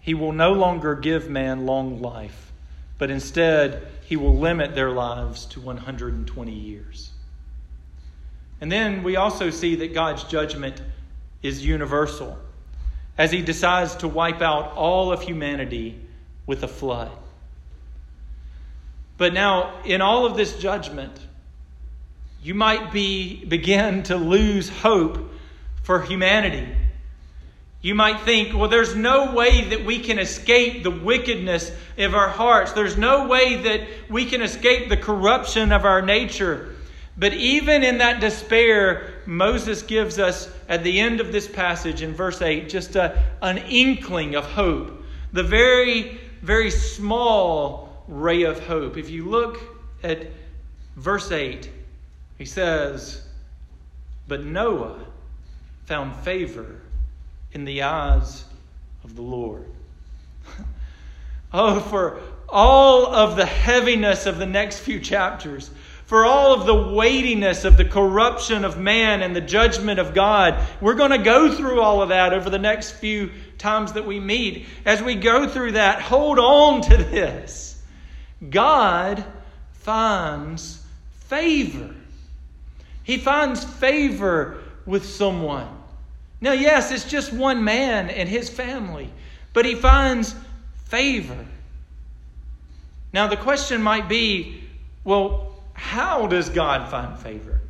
He 0.00 0.14
will 0.14 0.32
no 0.32 0.54
longer 0.54 0.94
give 0.94 1.28
man 1.28 1.66
long 1.66 2.00
life 2.00 2.48
but 2.98 3.10
instead, 3.10 3.86
he 4.04 4.16
will 4.16 4.36
limit 4.36 4.74
their 4.74 4.90
lives 4.90 5.46
to 5.46 5.60
120 5.60 6.52
years. 6.52 7.10
And 8.60 8.70
then 8.70 9.04
we 9.04 9.16
also 9.16 9.50
see 9.50 9.76
that 9.76 9.94
God's 9.94 10.24
judgment 10.24 10.82
is 11.42 11.64
universal 11.64 12.38
as 13.16 13.30
he 13.30 13.42
decides 13.42 13.94
to 13.96 14.08
wipe 14.08 14.42
out 14.42 14.72
all 14.72 15.12
of 15.12 15.22
humanity 15.22 16.00
with 16.46 16.62
a 16.64 16.68
flood. 16.68 17.10
But 19.16 19.32
now, 19.32 19.82
in 19.84 20.00
all 20.00 20.26
of 20.26 20.36
this 20.36 20.56
judgment, 20.58 21.18
you 22.42 22.54
might 22.54 22.92
be 22.92 23.44
begin 23.44 24.04
to 24.04 24.16
lose 24.16 24.68
hope 24.68 25.32
for 25.82 26.02
humanity 26.02 26.68
you 27.80 27.94
might 27.94 28.20
think, 28.22 28.56
well, 28.56 28.68
there's 28.68 28.96
no 28.96 29.32
way 29.32 29.68
that 29.68 29.84
we 29.84 30.00
can 30.00 30.18
escape 30.18 30.82
the 30.82 30.90
wickedness 30.90 31.70
of 31.96 32.14
our 32.14 32.28
hearts. 32.28 32.72
There's 32.72 32.98
no 32.98 33.28
way 33.28 33.62
that 33.62 33.86
we 34.10 34.24
can 34.24 34.42
escape 34.42 34.88
the 34.88 34.96
corruption 34.96 35.70
of 35.70 35.84
our 35.84 36.02
nature. 36.02 36.74
But 37.16 37.34
even 37.34 37.84
in 37.84 37.98
that 37.98 38.20
despair, 38.20 39.22
Moses 39.26 39.82
gives 39.82 40.18
us 40.18 40.50
at 40.68 40.82
the 40.82 40.98
end 40.98 41.20
of 41.20 41.30
this 41.30 41.46
passage 41.46 42.02
in 42.02 42.14
verse 42.14 42.42
8 42.42 42.68
just 42.68 42.96
a, 42.96 43.22
an 43.42 43.58
inkling 43.58 44.34
of 44.34 44.44
hope. 44.44 45.04
The 45.32 45.44
very, 45.44 46.20
very 46.42 46.70
small 46.70 48.04
ray 48.08 48.42
of 48.42 48.64
hope. 48.66 48.96
If 48.96 49.08
you 49.08 49.28
look 49.28 49.60
at 50.02 50.26
verse 50.96 51.30
8, 51.30 51.70
he 52.38 52.44
says, 52.44 53.22
But 54.26 54.44
Noah 54.44 54.98
found 55.86 56.16
favor 56.16 56.80
in 57.52 57.64
the 57.64 57.82
eyes 57.82 58.44
of 59.04 59.16
the 59.16 59.22
Lord. 59.22 59.66
oh, 61.52 61.80
for 61.80 62.20
all 62.48 63.06
of 63.06 63.36
the 63.36 63.46
heaviness 63.46 64.26
of 64.26 64.38
the 64.38 64.46
next 64.46 64.80
few 64.80 65.00
chapters, 65.00 65.70
for 66.06 66.24
all 66.24 66.54
of 66.54 66.66
the 66.66 66.94
weightiness 66.94 67.64
of 67.64 67.76
the 67.76 67.84
corruption 67.84 68.64
of 68.64 68.78
man 68.78 69.20
and 69.20 69.36
the 69.36 69.42
judgment 69.42 70.00
of 70.00 70.14
God. 70.14 70.58
We're 70.80 70.94
going 70.94 71.10
to 71.10 71.18
go 71.18 71.52
through 71.52 71.82
all 71.82 72.00
of 72.00 72.08
that 72.08 72.32
over 72.32 72.48
the 72.48 72.58
next 72.58 72.92
few 72.92 73.30
times 73.58 73.92
that 73.92 74.06
we 74.06 74.18
meet. 74.18 74.66
As 74.86 75.02
we 75.02 75.16
go 75.16 75.46
through 75.46 75.72
that, 75.72 76.00
hold 76.00 76.38
on 76.38 76.80
to 76.82 76.96
this. 76.96 77.82
God 78.48 79.22
finds 79.72 80.82
favor. 81.26 81.94
He 83.02 83.18
finds 83.18 83.64
favor 83.64 84.62
with 84.86 85.04
someone. 85.04 85.77
Now, 86.40 86.52
yes, 86.52 86.92
it's 86.92 87.04
just 87.04 87.32
one 87.32 87.64
man 87.64 88.10
and 88.10 88.28
his 88.28 88.48
family, 88.48 89.10
but 89.52 89.64
he 89.64 89.74
finds 89.74 90.34
favor. 90.84 91.46
Now, 93.12 93.26
the 93.26 93.36
question 93.36 93.82
might 93.82 94.08
be 94.08 94.62
well, 95.04 95.54
how 95.72 96.26
does 96.26 96.50
God 96.50 96.90
find 96.90 97.18
favor? 97.18 97.60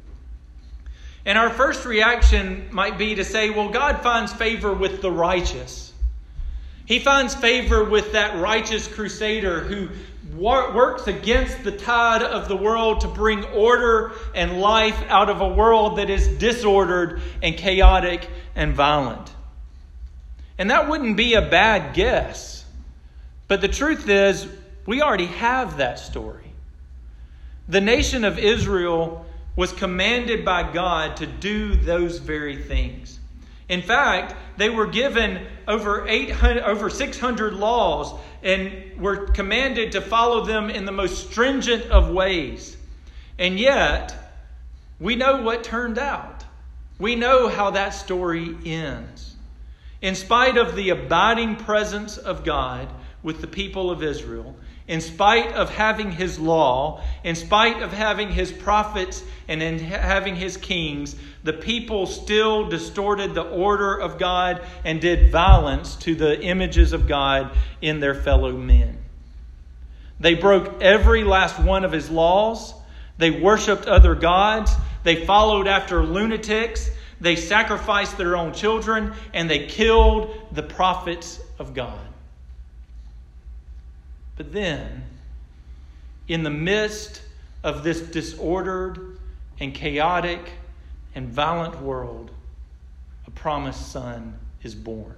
And 1.25 1.39
our 1.39 1.51
first 1.51 1.85
reaction 1.85 2.69
might 2.73 2.99
be 2.99 3.15
to 3.15 3.25
say, 3.25 3.51
well, 3.51 3.69
God 3.69 4.03
finds 4.03 4.33
favor 4.33 4.73
with 4.73 5.03
the 5.03 5.13
righteous. 5.13 5.93
He 6.87 6.99
finds 6.99 7.35
favor 7.35 7.85
with 7.85 8.13
that 8.13 8.41
righteous 8.41 8.89
crusader 8.89 9.61
who 9.61 9.91
works 10.35 11.07
against 11.07 11.65
the 11.65 11.73
tide 11.73 12.23
of 12.23 12.49
the 12.49 12.57
world 12.57 13.01
to 13.01 13.09
bring 13.09 13.45
order 13.45 14.13
and 14.35 14.61
life 14.61 15.01
out 15.09 15.31
of 15.31 15.41
a 15.41 15.49
world 15.49 15.99
that 15.99 16.11
is 16.11 16.29
disordered 16.39 17.21
and 17.43 17.57
chaotic 17.57 18.29
and 18.55 18.75
violent. 18.75 19.33
And 20.59 20.71
that 20.71 20.89
wouldn't 20.89 21.17
be 21.17 21.35
a 21.35 21.43
bad 21.43 21.95
guess. 21.95 22.65
But 23.47 23.61
the 23.61 23.69
truth 23.69 24.09
is, 24.09 24.47
we 24.87 25.03
already 25.03 25.27
have 25.27 25.79
that 25.79 25.99
story. 25.99 26.53
The 27.69 27.81
nation 27.81 28.25
of 28.25 28.39
Israel 28.39 29.27
was 29.55 29.73
commanded 29.73 30.45
by 30.45 30.73
God 30.73 31.17
to 31.19 31.27
do 31.27 31.75
those 31.75 32.19
very 32.19 32.57
things. 32.57 33.19
In 33.69 33.83
fact, 33.83 34.35
they 34.57 34.71
were 34.71 34.87
given 34.87 35.47
over 35.67 36.07
800 36.09 36.63
over 36.63 36.89
600 36.89 37.55
laws 37.55 38.19
and 38.43 38.99
were 38.99 39.27
commanded 39.27 39.93
to 39.93 40.01
follow 40.01 40.45
them 40.45 40.71
in 40.71 40.85
the 40.85 40.93
most 40.93 41.31
stringent 41.31 41.85
of 41.91 42.11
ways. 42.11 42.77
And 43.39 43.59
yet, 43.59 44.15
we 44.99 45.17
know 45.17 45.43
what 45.43 45.65
turned 45.65 45.99
out. 45.99 46.45
We 46.99 47.15
know 47.15 47.49
how 47.49 47.71
that 47.71 47.91
story 47.91 48.57
ends. 48.65 49.37
In 50.01 50.15
spite 50.15 50.57
of 50.57 50.75
the 50.75 50.91
abiding 50.91 51.57
presence 51.57 52.17
of 52.17 52.45
God 52.45 52.89
with 53.23 53.41
the 53.41 53.47
people 53.47 53.91
of 53.91 54.03
Israel, 54.03 54.57
in 54.89 55.03
spite 55.03 55.53
of 55.53 55.69
having 55.69 56.11
his 56.11 56.39
law, 56.39 57.03
in 57.23 57.35
spite 57.35 57.83
of 57.83 57.93
having 57.93 58.31
his 58.31 58.51
prophets 58.51 59.23
and 59.47 59.63
in 59.63 59.79
having 59.79 60.35
his 60.35 60.57
kings, 60.57 61.15
the 61.45 61.53
people 61.53 62.07
still 62.07 62.69
distorted 62.69 63.35
the 63.35 63.43
order 63.43 63.95
of 63.95 64.19
God 64.19 64.65
and 64.85 64.99
did 65.01 65.31
violence 65.31 65.95
to 65.97 66.15
the 66.15 66.41
images 66.41 66.95
of 66.95 67.07
God 67.07 67.57
in 67.83 68.01
their 68.01 68.15
fellow 68.15 68.53
men. 68.53 68.99
They 70.21 70.35
broke 70.35 70.83
every 70.83 71.23
last 71.23 71.61
one 71.61 71.85
of 71.85 71.93
his 71.93 72.11
laws. 72.11 72.75
They 73.19 73.31
worshiped 73.31 73.87
other 73.87 74.15
gods. 74.15 74.73
They 75.05 75.27
followed 75.27 75.69
after 75.69 76.03
lunatics. 76.03 76.91
They 77.21 77.37
sacrificed 77.37 78.17
their 78.17 78.37
own 78.37 78.55
children 78.55 79.13
and 79.35 79.51
they 79.51 79.67
killed 79.67 80.35
the 80.53 80.63
prophets 80.63 81.41
of 81.59 81.75
God. 81.75 82.08
But 84.39 84.53
then, 84.53 85.03
in 86.29 86.45
the 86.45 86.51
midst 86.51 87.23
of 87.65 87.83
this 87.83 88.01
disordered 88.01 89.19
and 89.59 89.75
chaotic 89.75 90.53
and 91.15 91.29
violent 91.29 91.83
world, 91.83 92.31
a 93.27 93.31
promised 93.33 93.91
son 93.91 94.39
is 94.63 94.77
born. 94.77 95.17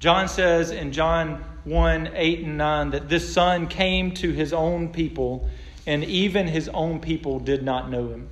John 0.00 0.28
says 0.28 0.70
in 0.70 0.92
John 0.92 1.44
1 1.64 2.10
8 2.14 2.40
and 2.40 2.56
9 2.56 2.90
that 2.90 3.10
this 3.10 3.32
son 3.32 3.68
came 3.68 4.12
to 4.14 4.32
his 4.32 4.54
own 4.54 4.88
people, 4.88 5.50
and 5.86 6.02
even 6.04 6.46
his 6.46 6.70
own 6.70 7.00
people 7.00 7.38
did 7.38 7.62
not 7.62 7.90
know 7.90 8.08
him. 8.08 8.30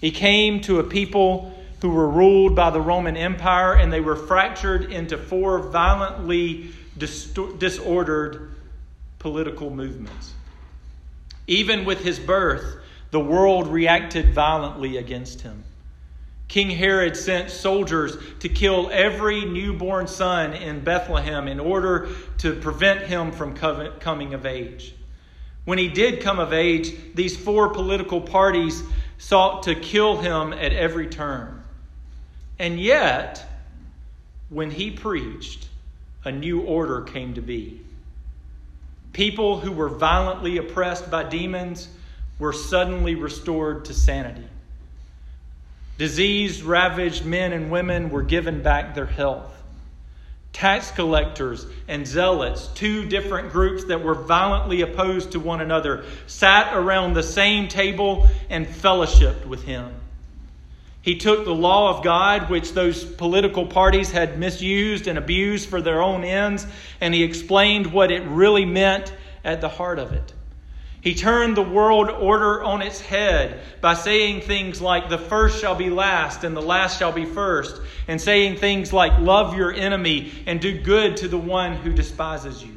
He 0.00 0.10
came 0.10 0.62
to 0.62 0.78
a 0.78 0.84
people 0.84 1.54
who 1.82 1.90
were 1.90 2.08
ruled 2.08 2.56
by 2.56 2.70
the 2.70 2.80
Roman 2.80 3.18
Empire, 3.18 3.74
and 3.74 3.92
they 3.92 4.00
were 4.00 4.16
fractured 4.16 4.90
into 4.90 5.18
four 5.18 5.58
violently 5.58 6.70
disordered 7.00 8.52
political 9.18 9.70
movements. 9.70 10.34
Even 11.46 11.84
with 11.84 12.00
his 12.04 12.18
birth, 12.18 12.76
the 13.10 13.20
world 13.20 13.66
reacted 13.66 14.32
violently 14.32 14.96
against 14.98 15.40
him. 15.40 15.64
King 16.46 16.70
Herod 16.70 17.16
sent 17.16 17.50
soldiers 17.50 18.16
to 18.40 18.48
kill 18.48 18.90
every 18.92 19.44
newborn 19.44 20.06
son 20.08 20.52
in 20.52 20.80
Bethlehem 20.80 21.46
in 21.46 21.60
order 21.60 22.08
to 22.38 22.54
prevent 22.56 23.02
him 23.02 23.30
from 23.30 23.54
coming 23.54 24.34
of 24.34 24.46
age. 24.46 24.94
When 25.64 25.78
he 25.78 25.88
did 25.88 26.20
come 26.20 26.40
of 26.40 26.52
age, 26.52 26.92
these 27.14 27.36
four 27.36 27.68
political 27.68 28.20
parties 28.20 28.82
sought 29.18 29.64
to 29.64 29.74
kill 29.74 30.16
him 30.16 30.52
at 30.52 30.72
every 30.72 31.06
turn. 31.06 31.62
And 32.58 32.80
yet, 32.80 33.46
when 34.48 34.72
he 34.72 34.90
preached, 34.90 35.68
a 36.24 36.32
new 36.32 36.62
order 36.62 37.02
came 37.02 37.34
to 37.34 37.40
be. 37.40 37.80
People 39.12 39.60
who 39.60 39.72
were 39.72 39.88
violently 39.88 40.58
oppressed 40.58 41.10
by 41.10 41.24
demons 41.24 41.88
were 42.38 42.52
suddenly 42.52 43.14
restored 43.14 43.84
to 43.86 43.94
sanity. 43.94 44.46
Disease 45.98 46.62
ravaged 46.62 47.26
men 47.26 47.52
and 47.52 47.70
women 47.70 48.10
were 48.10 48.22
given 48.22 48.62
back 48.62 48.94
their 48.94 49.06
health. 49.06 49.52
Tax 50.52 50.90
collectors 50.90 51.66
and 51.88 52.06
zealots, 52.06 52.68
two 52.68 53.06
different 53.06 53.52
groups 53.52 53.84
that 53.84 54.02
were 54.02 54.14
violently 54.14 54.80
opposed 54.80 55.32
to 55.32 55.40
one 55.40 55.60
another, 55.60 56.04
sat 56.26 56.74
around 56.74 57.14
the 57.14 57.22
same 57.22 57.68
table 57.68 58.28
and 58.48 58.66
fellowshipped 58.66 59.46
with 59.46 59.62
him. 59.64 59.94
He 61.02 61.16
took 61.16 61.44
the 61.44 61.54
law 61.54 61.96
of 61.96 62.04
God, 62.04 62.50
which 62.50 62.72
those 62.72 63.04
political 63.04 63.66
parties 63.66 64.10
had 64.10 64.38
misused 64.38 65.06
and 65.06 65.16
abused 65.16 65.68
for 65.68 65.80
their 65.80 66.02
own 66.02 66.24
ends, 66.24 66.66
and 67.00 67.14
he 67.14 67.22
explained 67.22 67.86
what 67.92 68.10
it 68.10 68.22
really 68.24 68.66
meant 68.66 69.14
at 69.42 69.62
the 69.62 69.68
heart 69.68 69.98
of 69.98 70.12
it. 70.12 70.34
He 71.00 71.14
turned 71.14 71.56
the 71.56 71.62
world 71.62 72.10
order 72.10 72.62
on 72.62 72.82
its 72.82 73.00
head 73.00 73.60
by 73.80 73.94
saying 73.94 74.42
things 74.42 74.82
like, 74.82 75.08
the 75.08 75.16
first 75.16 75.58
shall 75.58 75.74
be 75.74 75.88
last 75.88 76.44
and 76.44 76.54
the 76.54 76.60
last 76.60 76.98
shall 76.98 77.12
be 77.12 77.24
first, 77.24 77.80
and 78.06 78.20
saying 78.20 78.56
things 78.56 78.92
like, 78.92 79.18
love 79.18 79.56
your 79.56 79.72
enemy 79.72 80.30
and 80.46 80.60
do 80.60 80.82
good 80.82 81.16
to 81.18 81.28
the 81.28 81.38
one 81.38 81.76
who 81.76 81.94
despises 81.94 82.62
you. 82.62 82.76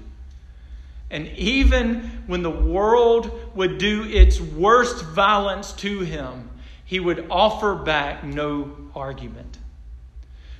And 1.12 1.28
even 1.38 2.24
when 2.28 2.44
the 2.44 2.50
world 2.50 3.52
would 3.56 3.78
do 3.78 4.06
its 4.06 4.40
worst 4.40 5.04
violence 5.04 5.74
to 5.74 6.00
him, 6.00 6.50
he 6.86 7.00
would 7.00 7.28
offer 7.30 7.76
back 7.76 8.24
no 8.24 8.76
argument. 8.96 9.58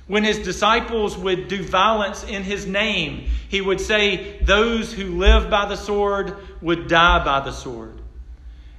When 0.06 0.24
his 0.24 0.38
disciples 0.40 1.16
would 1.16 1.48
do 1.48 1.62
violence 1.62 2.24
in 2.24 2.42
his 2.42 2.66
name, 2.66 3.28
he 3.48 3.60
would 3.60 3.80
say, 3.80 4.38
Those 4.42 4.92
who 4.92 5.18
live 5.18 5.48
by 5.48 5.66
the 5.66 5.76
sword 5.76 6.36
would 6.60 6.88
die 6.88 7.24
by 7.24 7.40
the 7.40 7.52
sword. 7.52 8.00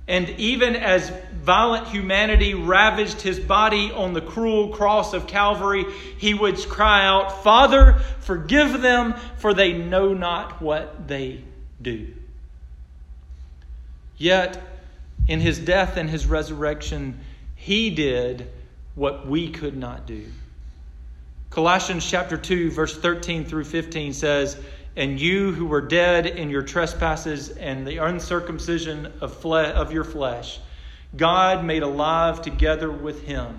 And 0.07 0.29
even 0.31 0.75
as 0.75 1.11
violent 1.41 1.87
humanity 1.87 2.53
ravaged 2.53 3.21
his 3.21 3.39
body 3.39 3.91
on 3.91 4.13
the 4.13 4.21
cruel 4.21 4.69
cross 4.69 5.13
of 5.13 5.25
Calvary, 5.25 5.85
he 6.19 6.35
would 6.35 6.57
cry 6.69 7.05
out, 7.05 7.43
Father, 7.43 7.93
forgive 8.19 8.81
them, 8.83 9.15
for 9.37 9.55
they 9.55 9.73
know 9.73 10.13
not 10.13 10.61
what 10.61 11.07
they 11.07 11.43
do. 11.81 12.13
Yet, 14.17 14.61
in 15.27 15.39
his 15.39 15.57
death 15.57 15.97
and 15.97 16.07
his 16.07 16.27
resurrection, 16.27 17.19
he 17.65 17.89
did 17.89 18.47
what 18.93 19.25
we 19.25 19.49
could 19.49 19.75
not 19.75 20.05
do. 20.05 20.23
Colossians 21.49 22.07
chapter 22.07 22.37
2 22.37 22.69
verse 22.69 22.95
13 22.95 23.43
through 23.43 23.63
15 23.63 24.13
says, 24.13 24.55
"And 24.95 25.19
you 25.19 25.51
who 25.51 25.65
were 25.65 25.81
dead 25.81 26.27
in 26.27 26.51
your 26.51 26.61
trespasses 26.61 27.49
and 27.49 27.87
the 27.87 27.97
uncircumcision 27.97 29.11
of, 29.19 29.35
fle- 29.37 29.55
of 29.55 29.91
your 29.91 30.03
flesh, 30.03 30.59
God 31.17 31.65
made 31.65 31.81
alive 31.81 32.43
together 32.43 32.91
with 32.91 33.23
him, 33.23 33.57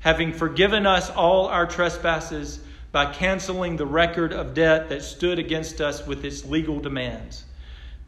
having 0.00 0.32
forgiven 0.32 0.84
us 0.84 1.08
all 1.10 1.46
our 1.46 1.66
trespasses 1.66 2.58
by 2.90 3.12
canceling 3.12 3.76
the 3.76 3.86
record 3.86 4.32
of 4.32 4.54
debt 4.54 4.88
that 4.88 5.04
stood 5.04 5.38
against 5.38 5.80
us 5.80 6.04
with 6.04 6.24
its 6.24 6.44
legal 6.44 6.80
demands. 6.80 7.44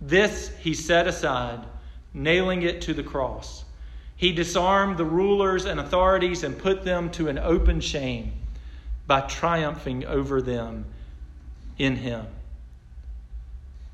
This 0.00 0.50
he 0.58 0.74
set 0.74 1.06
aside, 1.06 1.60
nailing 2.12 2.62
it 2.62 2.80
to 2.80 2.92
the 2.92 3.04
cross." 3.04 3.62
He 4.18 4.32
disarmed 4.32 4.98
the 4.98 5.04
rulers 5.04 5.64
and 5.64 5.78
authorities 5.78 6.42
and 6.42 6.58
put 6.58 6.84
them 6.84 7.08
to 7.12 7.28
an 7.28 7.38
open 7.38 7.80
shame 7.80 8.32
by 9.06 9.22
triumphing 9.22 10.04
over 10.04 10.42
them 10.42 10.84
in 11.78 11.94
Him. 11.94 12.26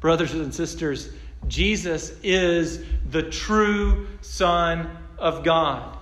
Brothers 0.00 0.32
and 0.32 0.52
sisters, 0.52 1.10
Jesus 1.46 2.12
is 2.22 2.82
the 3.10 3.22
true 3.22 4.08
Son 4.22 4.90
of 5.18 5.44
God. 5.44 5.96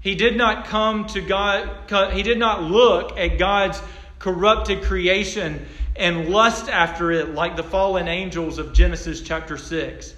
He 0.00 0.14
did 0.14 0.36
not 0.36 0.66
come 0.66 1.06
to 1.06 1.22
God, 1.22 2.12
he 2.12 2.22
did 2.22 2.38
not 2.38 2.62
look 2.62 3.16
at 3.16 3.38
God's 3.38 3.80
corrupted 4.18 4.82
creation 4.82 5.64
and 5.96 6.28
lust 6.28 6.68
after 6.68 7.10
it 7.10 7.30
like 7.30 7.56
the 7.56 7.62
fallen 7.62 8.06
angels 8.06 8.58
of 8.58 8.74
Genesis 8.74 9.22
chapter 9.22 9.56
6. 9.56 10.14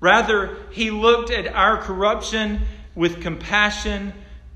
Rather, 0.00 0.56
he 0.70 0.90
looked 0.90 1.30
at 1.30 1.46
our 1.46 1.76
corruption 1.76 2.62
with 2.94 3.22
compassion 3.22 4.12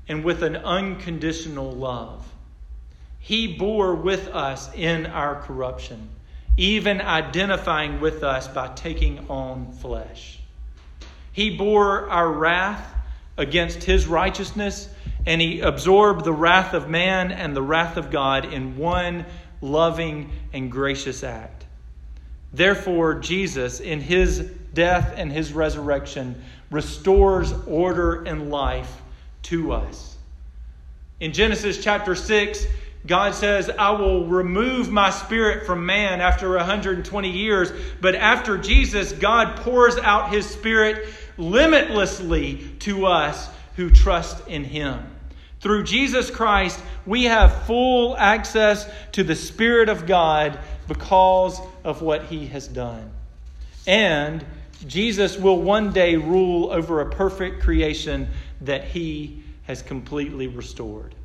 and 0.07 0.23
with 0.23 0.43
an 0.43 0.55
unconditional 0.55 1.71
love. 1.71 2.27
He 3.19 3.55
bore 3.55 3.95
with 3.95 4.27
us 4.27 4.73
in 4.73 5.05
our 5.05 5.41
corruption, 5.41 6.09
even 6.57 7.01
identifying 7.01 7.99
with 8.01 8.23
us 8.23 8.47
by 8.47 8.69
taking 8.69 9.29
on 9.29 9.71
flesh. 9.71 10.39
He 11.31 11.55
bore 11.55 12.09
our 12.09 12.31
wrath 12.31 12.93
against 13.37 13.83
his 13.83 14.07
righteousness, 14.07 14.89
and 15.25 15.41
he 15.41 15.61
absorbed 15.61 16.23
the 16.23 16.33
wrath 16.33 16.73
of 16.73 16.89
man 16.89 17.31
and 17.31 17.55
the 17.55 17.61
wrath 17.61 17.97
of 17.97 18.11
God 18.11 18.53
in 18.53 18.77
one 18.77 19.25
loving, 19.65 20.31
and 20.53 20.71
gracious 20.71 21.23
act. 21.23 21.65
Therefore, 22.53 23.15
Jesus, 23.15 23.79
in 23.79 23.99
his 23.99 24.51
death 24.75 25.13
and 25.17 25.31
his 25.31 25.51
resurrection, 25.51 26.39
restores 26.69 27.51
order 27.65 28.23
and 28.25 28.51
life 28.51 29.01
to 29.43 29.71
us. 29.71 30.15
In 31.19 31.33
Genesis 31.33 31.83
chapter 31.83 32.13
6, 32.13 32.67
God 33.07 33.35
says, 33.35 33.69
I 33.69 33.91
will 33.91 34.27
remove 34.27 34.91
my 34.91 35.11
spirit 35.11 35.65
from 35.65 35.85
man 35.85 36.21
after 36.21 36.49
120 36.55 37.29
years. 37.29 37.71
But 38.01 38.15
after 38.15 38.57
Jesus, 38.57 39.11
God 39.11 39.57
pours 39.57 39.97
out 39.97 40.33
his 40.33 40.47
spirit 40.47 41.07
limitlessly 41.37 42.67
to 42.79 43.05
us 43.05 43.49
who 43.75 43.89
trust 43.89 44.47
in 44.47 44.63
him. 44.63 45.05
Through 45.59 45.83
Jesus 45.83 46.31
Christ, 46.31 46.79
we 47.05 47.25
have 47.25 47.65
full 47.65 48.15
access 48.17 48.89
to 49.13 49.23
the 49.23 49.35
Spirit 49.35 49.89
of 49.89 50.05
God 50.05 50.59
because 50.87 51.59
of 51.83 52.01
what 52.01 52.25
he 52.25 52.47
has 52.47 52.67
done. 52.67 53.11
And 53.87 54.45
Jesus 54.87 55.37
will 55.37 55.61
one 55.61 55.91
day 55.91 56.15
rule 56.15 56.71
over 56.71 57.01
a 57.01 57.09
perfect 57.09 57.61
creation 57.61 58.27
that 58.61 58.85
he 58.85 59.43
has 59.63 59.81
completely 59.81 60.47
restored. 60.47 61.15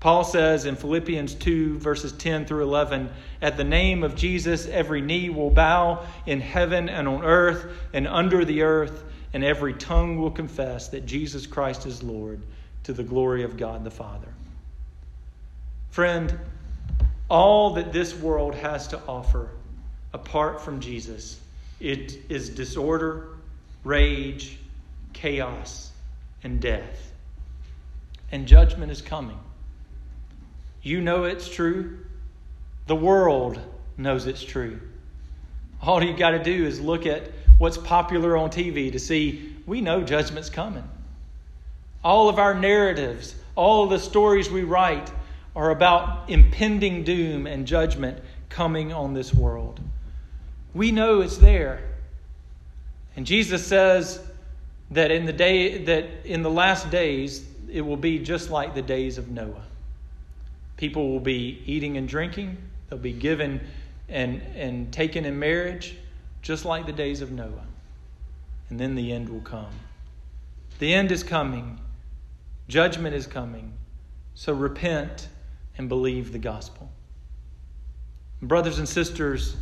Paul 0.00 0.24
says 0.24 0.64
in 0.64 0.76
Philippians 0.76 1.34
2, 1.34 1.78
verses 1.78 2.12
10 2.12 2.46
through 2.46 2.62
11, 2.62 3.10
At 3.42 3.58
the 3.58 3.64
name 3.64 4.02
of 4.02 4.14
Jesus, 4.14 4.66
every 4.66 5.02
knee 5.02 5.28
will 5.28 5.50
bow 5.50 6.06
in 6.24 6.40
heaven 6.40 6.88
and 6.88 7.06
on 7.06 7.22
earth 7.22 7.66
and 7.92 8.08
under 8.08 8.44
the 8.44 8.62
earth, 8.62 9.04
and 9.34 9.44
every 9.44 9.74
tongue 9.74 10.16
will 10.16 10.30
confess 10.30 10.88
that 10.88 11.04
Jesus 11.04 11.46
Christ 11.46 11.84
is 11.84 12.02
Lord 12.02 12.40
to 12.84 12.94
the 12.94 13.02
glory 13.02 13.42
of 13.42 13.58
God 13.58 13.84
the 13.84 13.90
Father. 13.90 14.28
Friend, 15.90 16.38
all 17.28 17.74
that 17.74 17.92
this 17.92 18.14
world 18.14 18.54
has 18.54 18.88
to 18.88 19.00
offer 19.06 19.50
apart 20.14 20.62
from 20.62 20.80
Jesus 20.80 21.38
it 21.80 22.18
is 22.28 22.50
disorder, 22.50 23.28
rage, 23.84 24.58
chaos, 25.12 25.90
and 26.44 26.60
death. 26.60 27.12
And 28.30 28.46
judgment 28.46 28.92
is 28.92 29.02
coming. 29.02 29.38
You 30.82 31.00
know 31.00 31.24
it's 31.24 31.48
true. 31.48 31.98
The 32.86 32.96
world 32.96 33.58
knows 33.96 34.26
it's 34.26 34.42
true. 34.42 34.80
All 35.82 36.02
you 36.02 36.16
got 36.16 36.30
to 36.30 36.42
do 36.42 36.66
is 36.66 36.80
look 36.80 37.06
at 37.06 37.30
what's 37.58 37.78
popular 37.78 38.36
on 38.36 38.50
TV 38.50 38.92
to 38.92 38.98
see 38.98 39.56
we 39.66 39.80
know 39.80 40.02
judgment's 40.02 40.50
coming. 40.50 40.88
All 42.02 42.28
of 42.28 42.38
our 42.38 42.54
narratives, 42.54 43.34
all 43.54 43.84
of 43.84 43.90
the 43.90 43.98
stories 43.98 44.50
we 44.50 44.64
write 44.64 45.10
are 45.54 45.70
about 45.70 46.30
impending 46.30 47.04
doom 47.04 47.46
and 47.46 47.66
judgment 47.66 48.22
coming 48.48 48.92
on 48.92 49.14
this 49.14 49.34
world. 49.34 49.80
We 50.74 50.92
know 50.92 51.20
it's 51.20 51.36
there. 51.36 51.82
And 53.16 53.26
Jesus 53.26 53.66
says 53.66 54.20
that 54.90 55.10
in 55.10 55.24
the 55.24 55.32
day 55.32 55.84
that 55.84 56.06
in 56.24 56.42
the 56.42 56.50
last 56.50 56.90
days 56.90 57.44
it 57.70 57.80
will 57.80 57.96
be 57.96 58.18
just 58.18 58.50
like 58.50 58.74
the 58.74 58.82
days 58.82 59.18
of 59.18 59.30
Noah. 59.30 59.64
People 60.76 61.10
will 61.10 61.20
be 61.20 61.62
eating 61.66 61.96
and 61.96 62.08
drinking. 62.08 62.56
They'll 62.88 62.98
be 62.98 63.12
given 63.12 63.60
and, 64.08 64.42
and 64.56 64.92
taken 64.92 65.24
in 65.24 65.38
marriage, 65.38 65.94
just 66.42 66.64
like 66.64 66.86
the 66.86 66.92
days 66.92 67.20
of 67.20 67.30
Noah. 67.30 67.66
And 68.70 68.80
then 68.80 68.94
the 68.94 69.12
end 69.12 69.28
will 69.28 69.40
come. 69.40 69.72
The 70.78 70.94
end 70.94 71.12
is 71.12 71.22
coming. 71.22 71.78
Judgment 72.68 73.14
is 73.14 73.26
coming. 73.26 73.72
So 74.34 74.52
repent 74.52 75.28
and 75.76 75.88
believe 75.88 76.32
the 76.32 76.38
gospel. 76.38 76.90
Brothers 78.42 78.78
and 78.78 78.88
sisters, 78.88 79.56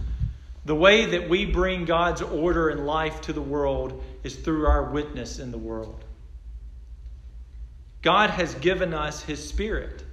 the 0.69 0.75
way 0.75 1.07
that 1.07 1.29
we 1.29 1.47
bring 1.47 1.85
God's 1.87 2.23
order 2.23 2.69
and 2.69 2.87
life 2.87 3.23
to 3.23 3.33
the 3.33 3.43
world 3.43 4.05
is 4.23 4.37
through 4.37 4.67
our 4.67 4.85
witness 4.85 5.39
in 5.39 5.51
the 5.51 5.59
world. 5.59 6.05
God 8.03 8.31
has 8.31 8.55
given 8.57 8.95
us 8.95 9.23
His 9.23 9.49
Spirit 9.49 10.05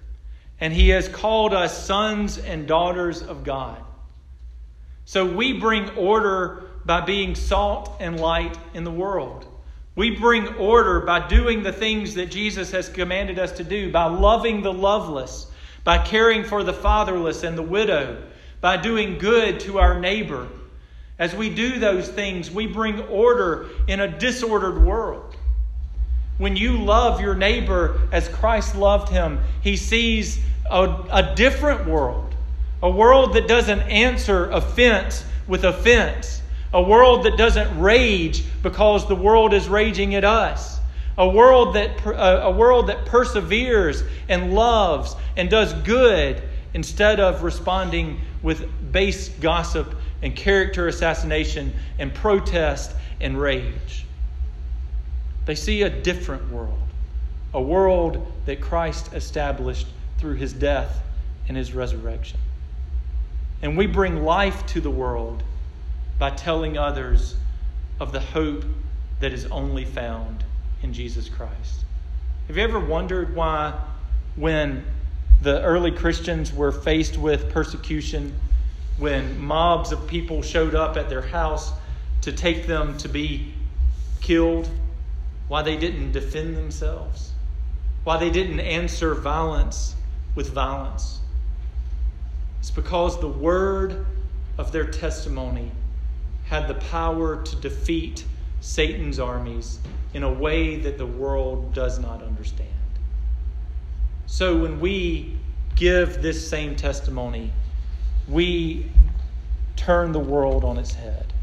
and 0.60 0.74
he 0.74 0.90
has 0.90 1.10
called 1.10 1.54
us 1.54 1.86
sons 1.86 2.38
and 2.38 2.68
daughters 2.68 3.22
of 3.22 3.44
God. 3.44 3.84
So 5.04 5.26
we 5.26 5.60
bring 5.60 5.90
order 5.92 6.64
by 6.86 7.02
being 7.02 7.36
salt 7.36 7.98
and 8.00 8.18
light 8.20 8.58
in 8.74 8.86
the 8.86 8.92
world. 8.92 9.46
We 9.96 10.12
bring 10.12 10.56
order 10.56 11.02
by 11.02 11.28
doing 11.28 11.64
the 11.64 11.74
things 11.74 12.16
that 12.16 12.32
Jesus 12.32 12.72
has 12.72 12.88
commanded 12.90 13.40
us 13.40 13.52
to 13.54 13.64
do, 13.64 13.92
by 13.92 14.06
loving 14.06 14.62
the 14.62 14.74
loveless, 14.74 15.48
by 15.84 15.98
caring 15.98 16.44
for 16.44 16.64
the 16.64 16.74
fatherless 16.74 17.44
and 17.44 17.58
the 17.58 17.64
widow, 17.64 18.24
by 18.66 18.78
doing 18.78 19.20
good 19.20 19.60
to 19.60 19.78
our 19.78 20.00
neighbor. 20.00 20.48
As 21.20 21.36
we 21.36 21.52
do 21.52 21.78
those 21.78 22.08
things, 22.08 22.50
we 22.50 22.66
bring 22.66 23.00
order 23.02 23.70
in 23.88 24.00
a 24.00 24.08
disordered 24.08 24.84
world. 24.84 25.36
When 26.40 26.56
you 26.56 26.84
love 26.84 27.22
your 27.22 27.36
neighbor 27.36 28.02
as 28.12 28.28
Christ 28.28 28.76
loved 28.76 29.10
him, 29.10 29.40
he 29.62 29.76
sees 29.76 30.40
a, 30.68 30.82
a 31.12 31.36
different 31.36 31.88
world, 31.88 32.34
a 32.82 32.90
world 32.90 33.36
that 33.36 33.48
doesn't 33.48 33.82
answer 33.82 34.50
offense 34.50 35.24
with 35.46 35.64
offense, 35.64 36.42
a 36.74 36.82
world 36.82 37.24
that 37.26 37.38
doesn't 37.38 37.80
rage 37.80 38.46
because 38.64 39.08
the 39.08 39.16
world 39.16 39.54
is 39.54 39.70
raging 39.70 40.16
at 40.16 40.24
us. 40.24 40.80
A 41.20 41.30
world 41.30 41.76
that 41.76 42.02
a 42.04 42.50
world 42.50 42.88
that 42.88 43.06
perseveres 43.06 44.04
and 44.28 44.56
loves 44.56 45.16
and 45.38 45.52
does 45.52 45.72
good 45.84 46.42
instead 46.76 47.22
of 47.22 47.42
responding 47.42 48.20
with 48.44 48.68
base 48.92 49.30
gossip 49.30 49.96
and 50.22 50.36
character 50.36 50.90
assassination 50.90 51.74
and 52.00 52.14
protest 52.14 52.92
and 53.22 53.40
rage. 53.40 54.06
They 55.46 55.56
see 55.56 55.84
a 55.84 55.90
different 55.90 56.52
world, 56.52 56.78
a 57.54 57.62
world 57.62 58.30
that 58.46 58.60
Christ 58.60 59.14
established 59.14 59.88
through 60.18 60.36
his 60.36 60.52
death 60.52 61.02
and 61.48 61.56
his 61.56 61.74
resurrection. 61.74 62.40
And 63.62 63.78
we 63.78 63.88
bring 63.88 64.26
life 64.26 64.66
to 64.68 64.82
the 64.82 64.92
world 64.92 65.44
by 66.20 66.32
telling 66.32 66.78
others 66.78 67.38
of 68.02 68.12
the 68.12 68.20
hope 68.20 68.66
that 69.22 69.32
is 69.32 69.46
only 69.46 69.86
found 69.86 70.44
in 70.84 70.92
Jesus 70.92 71.30
Christ. 71.30 71.86
Have 72.48 72.58
you 72.58 72.64
ever 72.64 72.82
wondered 72.82 73.34
why, 73.34 73.80
when 74.36 74.84
the 75.46 75.62
early 75.62 75.92
Christians 75.92 76.52
were 76.52 76.72
faced 76.72 77.20
with 77.20 77.52
persecution, 77.52 78.34
when 78.98 79.40
mobs 79.40 79.92
of 79.92 80.08
people 80.08 80.42
showed 80.42 80.74
up 80.74 80.98
at 80.98 81.08
their 81.08 81.22
house 81.22 81.72
to 82.22 82.32
take 82.32 82.66
them 82.66 82.98
to 82.98 83.08
be 83.08 83.54
killed, 84.22 84.68
why 85.48 85.62
they 85.62 85.78
didn't 85.78 86.14
defend 86.14 86.58
themselves, 86.58 87.32
why 88.04 88.18
they 88.18 88.32
didn't 88.32 88.60
answer 88.60 89.14
violence 89.14 89.96
with 90.34 90.50
violence. 90.50 91.20
It's 92.60 92.72
because 92.72 93.20
the 93.20 93.28
word 93.28 94.04
of 94.58 94.72
their 94.72 94.86
testimony 94.86 95.72
had 96.46 96.68
the 96.68 96.74
power 96.74 97.44
to 97.44 97.56
defeat 97.58 98.26
Satan's 98.62 99.20
armies 99.20 99.78
in 100.16 100.24
a 100.24 100.34
way 100.34 100.78
that 100.78 100.98
the 100.98 101.06
world 101.06 101.76
does 101.76 102.00
not 102.00 102.24
understand. 102.24 102.75
So 104.28 104.58
when 104.58 104.80
we 104.80 105.38
give 105.76 106.22
this 106.22 106.50
same 106.50 106.76
testimony, 106.76 107.52
we 108.28 108.90
turn 109.76 110.12
the 110.12 110.20
world 110.20 110.64
on 110.64 110.78
its 110.78 110.94
head. 110.94 111.34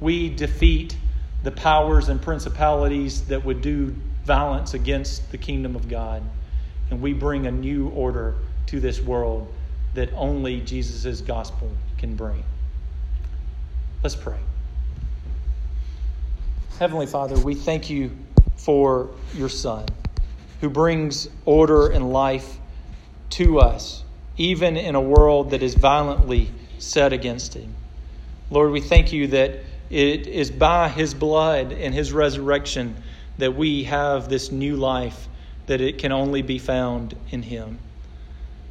We 0.00 0.28
defeat 0.28 0.96
the 1.42 1.50
powers 1.50 2.08
and 2.08 2.20
principalities 2.20 3.22
that 3.26 3.44
would 3.44 3.62
do 3.62 3.94
violence 4.24 4.74
against 4.74 5.30
the 5.30 5.38
kingdom 5.38 5.76
of 5.76 5.88
God. 5.88 6.22
And 6.90 7.00
we 7.00 7.12
bring 7.12 7.46
a 7.46 7.50
new 7.50 7.88
order 7.88 8.34
to 8.66 8.80
this 8.80 9.00
world 9.00 9.52
that 9.94 10.10
only 10.14 10.60
Jesus' 10.60 11.20
gospel 11.20 11.70
can 11.98 12.16
bring. 12.16 12.42
Let's 14.02 14.16
pray. 14.16 14.38
Heavenly 16.78 17.06
Father, 17.06 17.38
we 17.38 17.54
thank 17.54 17.88
you 17.88 18.10
for 18.56 19.10
your 19.34 19.48
Son 19.48 19.86
who 20.64 20.70
brings 20.70 21.28
order 21.44 21.88
and 21.88 22.10
life 22.10 22.58
to 23.28 23.60
us, 23.60 24.02
even 24.38 24.78
in 24.78 24.94
a 24.94 25.00
world 25.00 25.50
that 25.50 25.62
is 25.62 25.74
violently 25.74 26.50
set 26.78 27.12
against 27.12 27.52
him. 27.52 27.74
Lord, 28.48 28.72
we 28.72 28.80
thank 28.80 29.12
you 29.12 29.26
that 29.26 29.60
it 29.90 30.26
is 30.26 30.50
by 30.50 30.88
his 30.88 31.12
blood 31.12 31.70
and 31.70 31.92
his 31.92 32.14
resurrection 32.14 32.96
that 33.36 33.54
we 33.54 33.84
have 33.84 34.30
this 34.30 34.50
new 34.50 34.76
life, 34.76 35.28
that 35.66 35.82
it 35.82 35.98
can 35.98 36.12
only 36.12 36.40
be 36.40 36.58
found 36.58 37.14
in 37.28 37.42
him. 37.42 37.78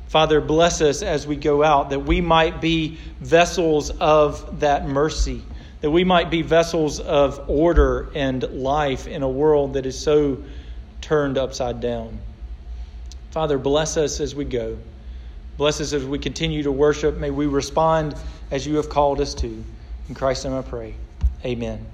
Father, 0.08 0.41
bless 0.41 0.82
us 0.82 1.04
as 1.04 1.28
we 1.28 1.36
go 1.36 1.64
out, 1.64 1.91
that 1.91 2.00
we 2.00 2.22
might 2.22 2.60
be 2.60 2.98
vessels 3.20 3.91
of 3.91 4.62
that 4.62 4.88
mercy, 4.88 5.44
that 5.82 5.91
we 5.91 6.04
might 6.04 6.32
be 6.32 6.41
vessels 6.41 7.00
of 7.00 7.39
order 7.48 8.10
and 8.16 8.41
life 8.52 9.06
in 9.06 9.22
a 9.22 9.30
world 9.30 9.74
that 9.74 9.86
is 9.86 10.00
so 10.00 10.44
turned 11.04 11.38
upside 11.38 11.82
down. 11.82 12.18
Father, 13.32 13.58
bless 13.58 13.97
us 13.97 14.22
as 14.22 14.34
we 14.34 14.45
go. 14.45 14.78
Bless 15.58 15.82
us 15.82 15.91
as 15.91 16.06
we 16.06 16.18
continue 16.18 16.64
to 16.64 16.72
worship. 16.72 17.18
May 17.18 17.30
we 17.30 17.45
respond 17.45 18.16
as 18.51 18.66
you 18.66 18.78
have 18.78 18.89
called 18.89 19.20
us 19.20 19.34
to. 19.36 19.64
In 20.08 20.16
Christ's 20.16 20.45
name 20.45 20.54
I 20.54 20.62
pray. 20.62 20.95
Amen. 21.43 21.86